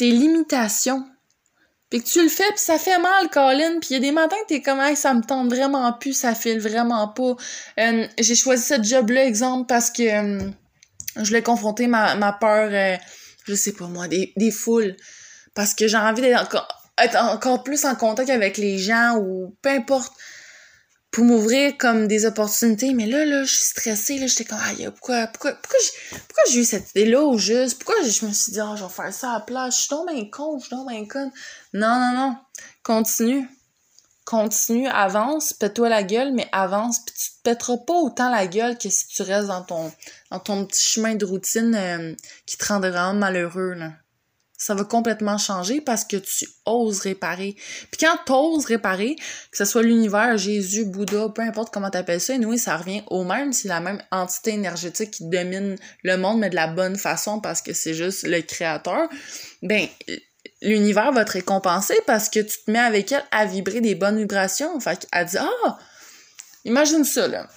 [0.00, 1.04] tes limitations.
[1.90, 3.80] Puis que tu le fais, puis ça fait mal, Colin.
[3.80, 6.14] Puis il y a des matins que t'es comme, hey, ça me tente vraiment plus,
[6.14, 7.36] ça file vraiment pas.
[7.78, 10.50] Euh, j'ai choisi ce job-là, exemple, parce que euh,
[11.16, 12.96] je voulais confronter ma, ma peur, euh,
[13.44, 14.96] je sais pas moi, des, foules.
[15.52, 19.54] Parce que j'ai envie d'être encore, être encore plus en contact avec les gens ou
[19.60, 20.12] peu importe.
[21.10, 22.94] Pour m'ouvrir comme des opportunités.
[22.94, 26.42] Mais là, là, je suis stressée, là, j'étais comme, aïe, pourquoi, pourquoi, pourquoi j'ai, pourquoi
[26.50, 27.82] j'ai eu cette idée-là au juste?
[27.82, 29.76] Pourquoi je me suis dit, oh, je vais faire ça à la place?
[29.76, 30.76] Je suis donc bien con, je suis.
[30.76, 31.30] Non,
[31.72, 32.36] non, non.
[32.82, 33.48] Continue.
[34.24, 38.78] Continue, avance, pète-toi la gueule, mais avance, puis tu te pèteras pas autant la gueule
[38.78, 39.92] que si tu restes dans ton,
[40.30, 42.14] dans ton petit chemin de routine euh,
[42.46, 43.92] qui te rendrait malheureux, là
[44.60, 47.56] ça va complètement changer parce que tu oses réparer.
[47.90, 52.20] Puis quand tu oses réparer, que ce soit l'univers, Jésus, Bouddha, peu importe comment t'appelles
[52.20, 56.40] ça, nous, ça revient au même, c'est la même entité énergétique qui domine le monde,
[56.40, 59.08] mais de la bonne façon parce que c'est juste le créateur.
[59.62, 59.88] Ben,
[60.60, 64.18] l'univers va te récompenser parce que tu te mets avec elle à vibrer des bonnes
[64.18, 64.78] vibrations.
[64.78, 65.78] Fait qu'elle dit, ah,
[66.66, 67.48] imagine ça, là.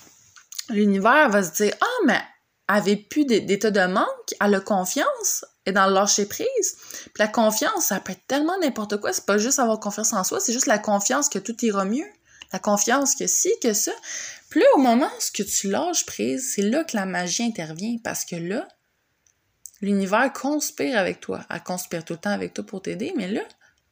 [0.69, 2.21] L'univers va se dire, ah, mais
[2.67, 6.77] avait plus d'état de manque, elle a confiance, et dans le lâcher prise.
[7.13, 9.13] Puis la confiance, ça peut être tellement n'importe quoi.
[9.13, 12.07] C'est pas juste avoir confiance en soi, c'est juste la confiance que tout ira mieux.
[12.51, 13.91] La confiance que si, que ça.
[14.49, 17.97] Plus au moment où tu lâches prise, c'est là que la magie intervient.
[18.03, 18.67] Parce que là,
[19.81, 21.45] l'univers conspire avec toi.
[21.49, 23.41] Elle conspire tout le temps avec toi pour t'aider, mais là,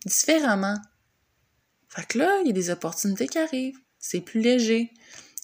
[0.05, 0.77] différemment.
[1.89, 3.79] Fait que là, il y a des opportunités qui arrivent.
[3.97, 4.93] C'est plus léger.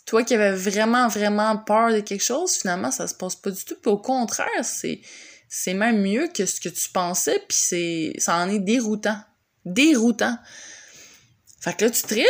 [0.07, 3.63] Toi qui avais vraiment, vraiment peur de quelque chose, finalement, ça se passe pas du
[3.63, 3.75] tout.
[3.79, 8.49] Puis au contraire, c'est même mieux que ce que tu pensais, puis c'est, ça en
[8.49, 9.19] est déroutant.
[9.65, 10.37] Déroutant.
[11.59, 12.25] Fait que là, tu tripes,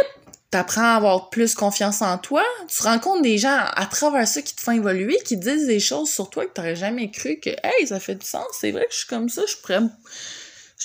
[0.50, 4.56] t'apprends à avoir plus confiance en toi, tu rencontres des gens à travers ça qui
[4.56, 7.88] te font évoluer, qui disent des choses sur toi que t'aurais jamais cru que, hey,
[7.88, 9.82] ça fait du sens, c'est vrai que je suis comme ça, je pourrais,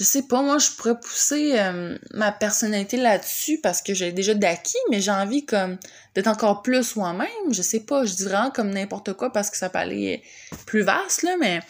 [0.02, 4.34] je sais pas, moi, je pourrais pousser euh, ma personnalité là-dessus parce que j'ai déjà
[4.34, 5.78] d'acquis, mais j'ai envie comme
[6.14, 9.70] d'être encore plus moi-même, je sais pas, je vraiment comme n'importe quoi parce que ça
[9.70, 10.22] peut aller
[10.66, 11.60] plus vaste, là, mais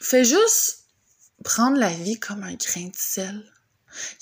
[0.00, 0.84] Fais juste
[1.44, 3.44] prendre la vie comme un grain de sel.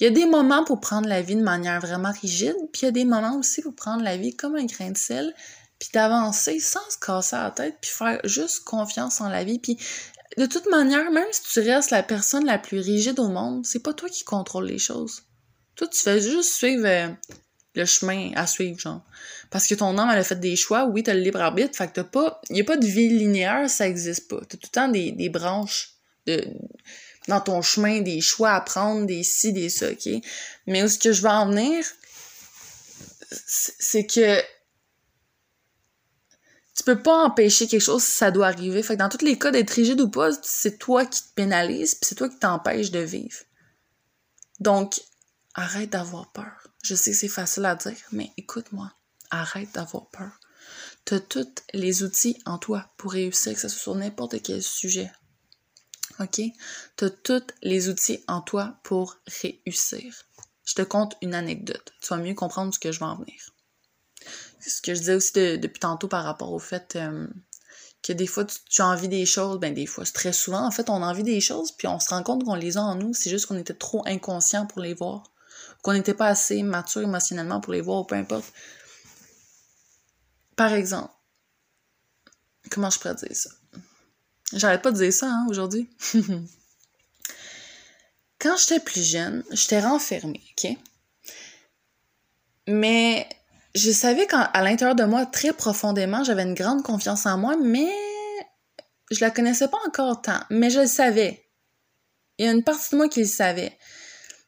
[0.01, 2.85] Il y a des moments pour prendre la vie de manière vraiment rigide, puis il
[2.87, 5.35] y a des moments aussi pour prendre la vie comme un grain de sel,
[5.79, 9.59] puis d'avancer sans se casser la tête, puis faire juste confiance en la vie.
[9.59, 9.79] Puis
[10.37, 13.83] de toute manière, même si tu restes la personne la plus rigide au monde, c'est
[13.83, 15.23] pas toi qui contrôle les choses.
[15.77, 17.09] Toi, tu fais juste suivre euh,
[17.75, 19.03] le chemin à suivre, genre.
[19.51, 21.89] Parce que ton âme, elle a fait des choix, oui, t'as le libre arbitre, fait
[21.89, 22.41] que t'as pas.
[22.51, 24.41] Y a pas de vie linéaire, ça existe pas.
[24.41, 25.93] T'as tout le temps des, des branches
[26.27, 26.45] de,
[27.29, 30.09] dans ton chemin, des choix à prendre, des ci, des ça, ok?
[30.67, 31.85] Mais où ce que je veux en venir,
[33.31, 34.41] c'est que
[36.77, 38.83] tu peux pas empêcher quelque chose si ça doit arriver.
[38.83, 41.95] Fait que dans tous les cas, d'être rigide ou pas, c'est toi qui te pénalise,
[41.95, 43.39] puis c'est toi qui t'empêche de vivre.
[44.61, 45.01] Donc,
[45.55, 46.69] arrête d'avoir peur.
[46.83, 48.93] Je sais que c'est facile à dire, mais écoute-moi.
[49.31, 50.39] Arrête d'avoir peur.
[51.07, 54.63] Tu as tous les outils en toi pour réussir, que ce soit sur n'importe quel
[54.63, 55.11] sujet.
[56.21, 56.41] OK?
[56.97, 60.15] Tu as tous les outils en toi pour réussir.
[60.65, 61.93] Je te conte une anecdote.
[62.03, 63.41] Tu vas mieux comprendre ce que je vais en venir.
[64.67, 67.27] Ce que je disais aussi depuis tantôt par rapport au fait euh,
[68.03, 70.71] que des fois, tu, as envie des choses, ben des fois, c'est très souvent, en
[70.71, 72.95] fait, on a envie des choses, puis on se rend compte qu'on les a en
[72.95, 75.31] nous, c'est juste qu'on était trop inconscient pour les voir
[75.87, 78.53] qu'on n'était pas assez mature émotionnellement pour les voir, ou peu importe.
[80.57, 81.15] Par exemple,
[82.71, 83.51] comment je pourrais dire ça?
[84.53, 85.89] J'arrête pas de dire ça, hein, aujourd'hui.
[88.41, 90.77] Quand j'étais plus jeune, j'étais renfermée, OK?
[92.67, 93.29] Mais
[93.77, 97.93] je savais qu'à l'intérieur de moi, très profondément, j'avais une grande confiance en moi, mais
[99.11, 100.41] je la connaissais pas encore tant.
[100.51, 101.47] Mais je le savais.
[102.39, 103.79] Il y a une partie de moi qui le savait.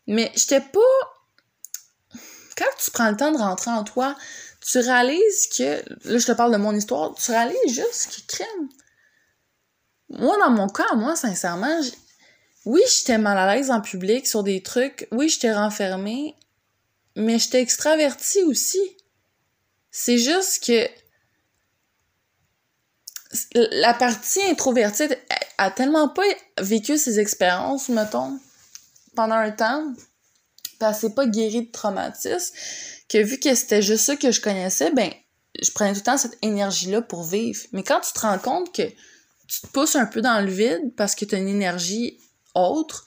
[0.06, 0.80] Mais j'étais pas
[2.56, 4.16] quand tu prends le temps de rentrer en toi,
[4.60, 8.68] tu réalises que, là je te parle de mon histoire, tu réalises juste que crème.
[10.08, 11.80] Moi, dans mon cas, moi, sincèrement,
[12.64, 16.34] oui, j'étais mal à l'aise en public sur des trucs, oui, j'étais renfermée,
[17.14, 18.97] mais j'étais extravertie aussi.
[19.90, 20.88] C'est juste que
[23.54, 25.08] la partie introvertie
[25.58, 26.22] a tellement pas
[26.60, 28.38] vécu ces expériences, mettons,
[29.14, 29.92] pendant un temps,
[30.78, 32.54] pis elle pas guérie de traumatisme,
[33.08, 35.10] que vu que c'était juste ça que je connaissais, ben,
[35.60, 37.60] je prenais tout le temps cette énergie-là pour vivre.
[37.72, 38.82] Mais quand tu te rends compte que
[39.48, 42.20] tu te pousses un peu dans le vide parce que tu as une énergie
[42.54, 43.06] autre,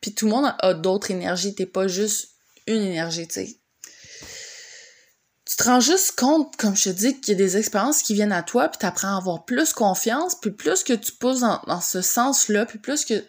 [0.00, 2.30] puis tout le monde a d'autres énergies, t'es pas juste
[2.66, 3.58] une énergie, tu sais.
[5.58, 8.30] Te rends juste compte, comme je te dis, qu'il y a des expériences qui viennent
[8.30, 12.00] à toi, puis t'apprends à avoir plus confiance, puis plus que tu pousses dans, ce
[12.00, 13.24] sens-là, puis plus que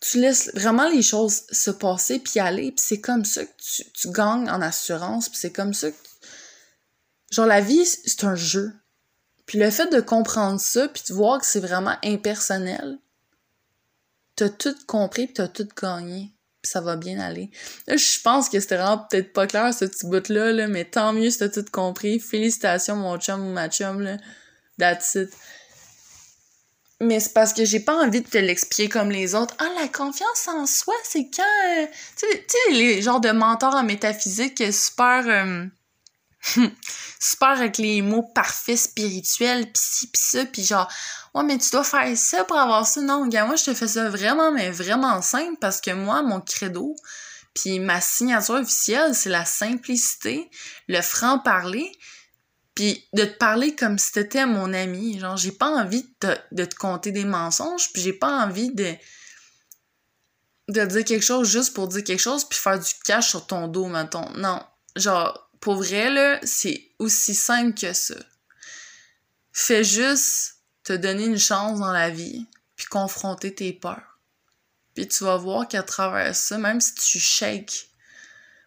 [0.00, 3.52] tu laisses vraiment les choses se passer puis aller puis c'est comme ça que
[3.94, 5.96] tu, gagnes en assurance puis c'est comme ça que
[7.30, 8.74] genre la vie c'est un jeu.
[9.46, 12.98] Puis le fait de comprendre ça puis de voir que c'est vraiment impersonnel
[14.36, 16.35] t'as tout compris puis t'as tout gagné
[16.66, 17.50] ça va bien aller.
[17.88, 21.30] Je pense que c'était vraiment peut-être pas clair, ce petit bout-là, là, mais tant mieux
[21.30, 22.20] si t'as tout compris.
[22.20, 24.16] Félicitations, mon chum ou ma chum, là.
[24.78, 25.18] That's.
[27.00, 29.54] Mais c'est parce que j'ai pas envie de te l'expliquer comme les autres.
[29.58, 31.42] Ah, la confiance en soi, c'est quand...
[31.42, 31.86] Euh,
[32.16, 35.24] tu sais, les genres de mentors en métaphysique super...
[35.26, 35.66] Euh,
[37.20, 40.90] super avec les mots parfaits spirituels, pis ci, pis ça, pis genre,
[41.34, 43.00] ouais, mais tu dois faire ça pour avoir ça.
[43.00, 46.40] Non, gars, moi, je te fais ça vraiment, mais vraiment simple parce que moi, mon
[46.40, 46.94] credo,
[47.54, 50.50] puis ma signature officielle, c'est la simplicité,
[50.88, 51.90] le franc-parler,
[52.74, 55.18] puis de te parler comme si t'étais mon ami.
[55.18, 58.94] Genre, j'ai pas envie de te, de des mensonges, puis j'ai pas envie de
[60.68, 63.68] de dire quelque chose juste pour dire quelque chose puis faire du cash sur ton
[63.68, 64.28] dos, mettons.
[64.36, 64.60] Non.
[64.96, 68.14] Genre, pour vrai, c'est aussi simple que ça.
[69.50, 72.46] Fais juste te donner une chance dans la vie,
[72.76, 74.20] puis confronter tes peurs.
[74.94, 77.90] Puis tu vas voir qu'à travers ça, même si tu shakes,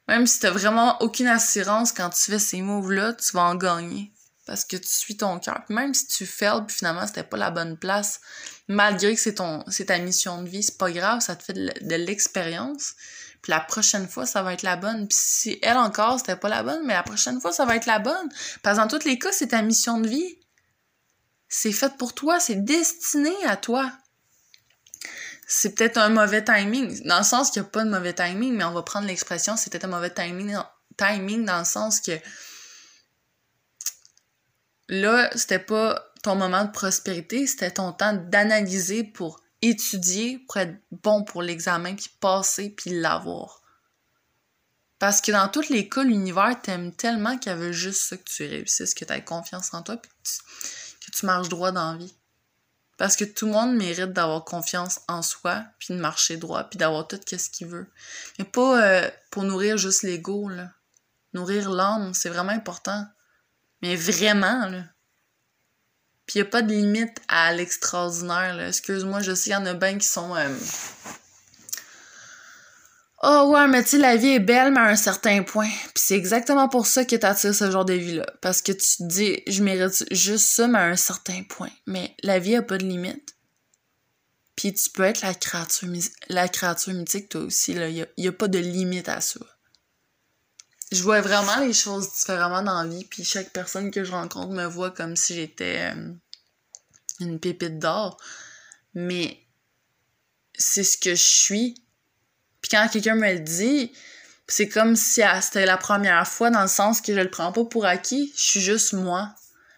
[0.10, 4.12] même si t'as vraiment aucune assurance quand tu fais ces moves-là, tu vas en gagner.
[4.46, 5.64] Parce que tu suis ton cœur.
[5.70, 8.20] Même si tu fails, puis finalement, c'était pas la bonne place,
[8.68, 9.38] malgré que c'est
[9.70, 12.96] c'est ta mission de vie, c'est pas grave, ça te fait de l'expérience.
[13.42, 15.08] Puis la prochaine fois, ça va être la bonne.
[15.08, 17.86] Puis si elle encore, c'était pas la bonne, mais la prochaine fois, ça va être
[17.86, 18.30] la bonne.
[18.64, 20.40] Parce que dans tous les cas, c'est ta mission de vie.
[21.48, 23.92] C'est fait pour toi, c'est destiné à toi.
[25.48, 28.56] C'est peut-être un mauvais timing, dans le sens qu'il n'y a pas de mauvais timing,
[28.56, 30.56] mais on va prendre l'expression, c'était un mauvais timing,
[30.96, 32.12] timing dans le sens que
[34.90, 40.76] là, c'était pas ton moment de prospérité, c'était ton temps d'analyser pour étudier pour être
[40.92, 43.62] bon pour l'examen, puis passer, puis l'avoir.
[45.00, 48.46] Parce que dans tous les cas, l'univers t'aime tellement qu'il veut juste ça que tu
[48.46, 52.14] réussisses, que tu aies confiance en toi, puis que tu, marches droit dans la vie.
[52.98, 56.78] Parce que tout le monde mérite d'avoir confiance en soi, puis de marcher droit, puis
[56.78, 57.90] d'avoir tout ce qu'il veut.
[58.38, 60.70] Mais pas euh, pour nourrir juste l'ego, là.
[61.34, 63.06] Nourrir l'âme, c'est vraiment important.
[63.82, 64.84] Mais vraiment, là.
[66.30, 69.74] Puis y a pas de limite à l'extraordinaire, Excuse-moi, je sais qu'il y en a
[69.74, 70.36] bien qui sont...
[70.36, 70.48] Euh,
[73.24, 75.72] oh ouais, mais tu sais, la vie est belle, mais à un certain point.
[75.96, 78.28] Puis c'est exactement pour ça que t'attires ce genre de vie-là.
[78.42, 81.72] Parce que tu te dis, je mérite juste ça, mais à un certain point.
[81.88, 83.36] Mais la vie a pas de limite.
[84.56, 85.90] Puis tu peux être la créature,
[86.28, 87.72] la créature mythique, toi aussi.
[87.72, 89.40] Il n'y a, a, pas de limite à ça.
[90.92, 94.50] Je vois vraiment les choses différemment dans la vie, puis chaque personne que je rencontre
[94.50, 96.12] me voit comme si j'étais euh,
[97.20, 98.18] une pépite d'or.
[98.96, 99.40] Mais
[100.58, 101.76] c'est ce que je suis.
[102.62, 103.92] Puis quand quelqu'un me le dit,
[104.48, 107.66] c'est comme si c'était la première fois dans le sens que je le prends pas
[107.66, 109.34] pour acquis, je suis juste moi.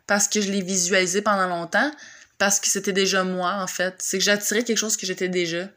[0.07, 1.91] Parce que je l'ai visualisé pendant longtemps,
[2.38, 3.95] parce que c'était déjà moi, en fait.
[3.99, 5.68] C'est que j'attirais quelque chose que j'étais déjà.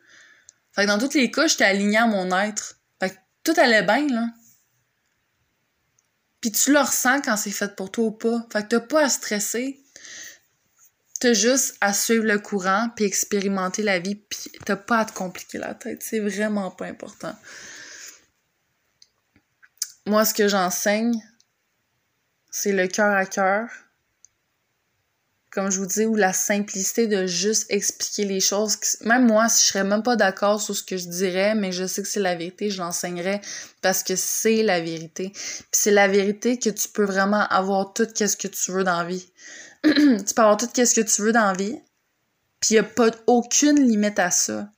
[0.73, 2.77] Fait que dans tous les cas, j'étais alignée à mon être.
[3.01, 4.27] Fait que tout allait bien, là.
[6.45, 8.47] Puis tu le ressens quand c'est fait pour toi ou pas.
[8.53, 9.81] Fait que t'as pas à stresser.
[11.19, 15.15] T'as juste à suivre le courant puis expérimenter la vie puis t'as pas à te
[15.15, 16.03] compliquer la tête.
[16.03, 17.35] C'est vraiment pas important.
[20.05, 21.19] Moi, ce que j'enseigne,
[22.51, 23.71] c'est le cœur à cœur
[25.55, 28.77] comme je vous dis, ou la simplicité de juste expliquer les choses.
[29.03, 32.03] Même moi, je serais même pas d'accord sur ce que je dirais, mais je sais
[32.03, 33.41] que c'est la vérité, je l'enseignerais
[33.81, 35.31] parce que c'est la vérité.
[35.31, 38.99] Puis c'est la vérité que tu peux vraiment avoir tout ce que tu veux dans
[38.99, 39.27] la vie.
[39.85, 41.79] tu peux avoir tout ce que tu veux dans la vie,
[42.59, 44.69] puis il n'y a pas aucune limite à ça.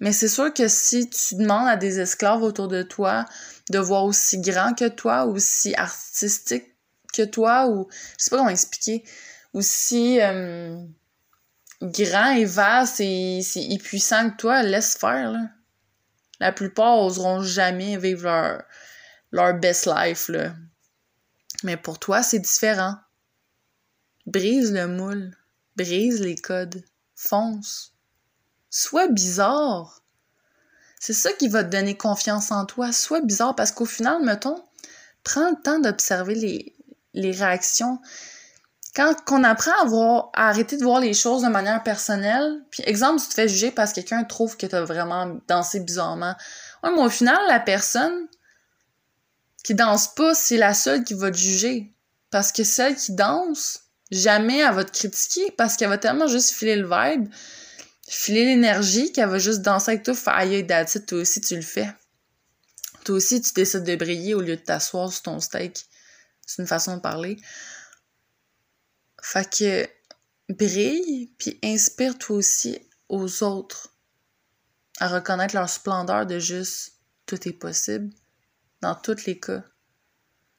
[0.00, 3.26] Mais c'est sûr que si tu demandes à des esclaves autour de toi
[3.70, 6.64] de voir aussi grand que toi, aussi artistique
[7.12, 7.88] que toi, ou
[8.18, 9.04] je sais pas comment expliquer,
[9.54, 10.76] aussi euh,
[11.80, 13.40] grand et vaste et,
[13.82, 15.32] puissant que toi, laisse faire.
[16.40, 18.60] La plupart oseront jamais vivre
[19.30, 20.30] leur, best life.
[21.62, 22.96] Mais pour toi, c'est différent.
[24.26, 25.34] Brise le moule.
[25.76, 26.84] Brise les codes.
[27.14, 27.94] Fonce.
[28.70, 30.02] Sois bizarre.
[30.98, 32.92] C'est ça qui va te donner confiance en toi.
[32.92, 34.62] Sois bizarre parce qu'au final, mettons,
[35.22, 36.74] prends le temps d'observer
[37.12, 38.00] les réactions
[38.94, 42.82] quand on apprend à, voir, à arrêter de voir les choses de manière personnelle, puis
[42.86, 46.34] exemple, tu te fais juger parce que quelqu'un trouve que tu as vraiment dansé bizarrement.
[46.82, 48.28] Ouais, mais au final, la personne
[49.64, 51.92] qui danse pas, c'est la seule qui va te juger.
[52.30, 53.80] Parce que celle qui danse,
[54.10, 57.28] jamais elle va te critiquer parce qu'elle va tellement juste filer le vibe,
[58.08, 61.62] filer l'énergie qu'elle va juste danser avec toi, faire aïe, that's toi aussi tu le
[61.62, 61.88] fais.
[63.04, 65.84] Toi aussi tu décides de briller au lieu de t'asseoir sur ton steak.
[66.46, 67.38] C'est une façon de parler.
[69.26, 69.88] Fait que
[70.52, 73.94] brille, puis inspire toi aussi aux autres.
[75.00, 76.92] à reconnaître leur splendeur de juste
[77.24, 78.10] tout est possible
[78.82, 79.64] dans tous les cas.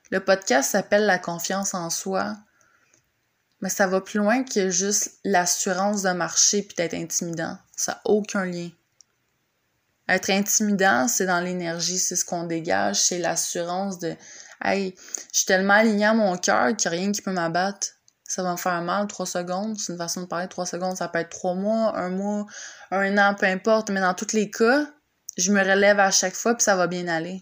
[0.10, 2.38] Le podcast s'appelle La confiance en soi,
[3.62, 7.60] mais ça va plus loin que juste l'assurance de marcher puis d'être intimidant.
[7.76, 8.72] Ça n'a aucun lien.
[10.10, 14.16] Être intimidant, c'est dans l'énergie, c'est ce qu'on dégage, c'est l'assurance de
[14.60, 14.96] Hey,
[15.32, 17.95] je suis tellement aligné à mon cœur qu'il n'y a rien qui peut m'abattre.
[18.36, 19.80] Ça va me faire mal trois secondes.
[19.80, 20.50] C'est une façon de parler.
[20.50, 22.46] Trois secondes, ça peut être trois mois, un mois,
[22.92, 23.90] un an, peu importe.
[23.92, 24.92] Mais dans tous les cas,
[25.38, 27.42] je me relève à chaque fois puis ça va bien aller.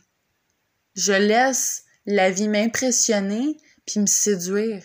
[0.94, 4.84] Je laisse la vie m'impressionner puis me séduire.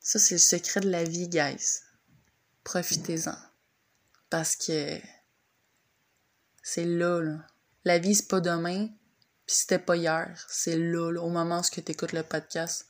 [0.00, 1.80] Ça, c'est le secret de la vie, guys.
[2.64, 3.36] Profitez-en.
[4.30, 4.98] Parce que
[6.62, 7.36] c'est là, là.
[7.84, 8.86] La vie, c'est pas demain,
[9.44, 10.46] puis c'était pas hier.
[10.48, 12.86] C'est là, là, au moment où tu écoutes le podcast.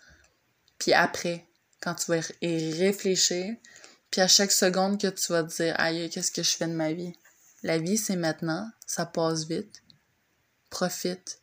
[0.80, 1.46] Puis après,
[1.80, 3.54] quand tu vas y réfléchir,
[4.10, 6.72] puis à chaque seconde que tu vas te dire, aïe, qu'est-ce que je fais de
[6.72, 7.14] ma vie?
[7.62, 9.82] La vie, c'est maintenant, ça passe vite.
[10.70, 11.42] Profite.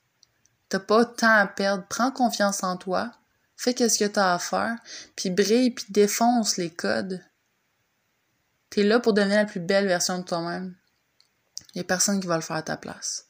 [0.67, 1.85] T'as pas temps à perdre.
[1.87, 3.13] Prends confiance en toi.
[3.55, 4.75] Fais qu'est-ce que t'as à faire.
[5.15, 7.23] Puis brille, puis défonce les codes.
[8.69, 10.75] T'es là pour devenir la plus belle version de toi-même.
[11.75, 13.26] Y a personne qui va le faire à ta place.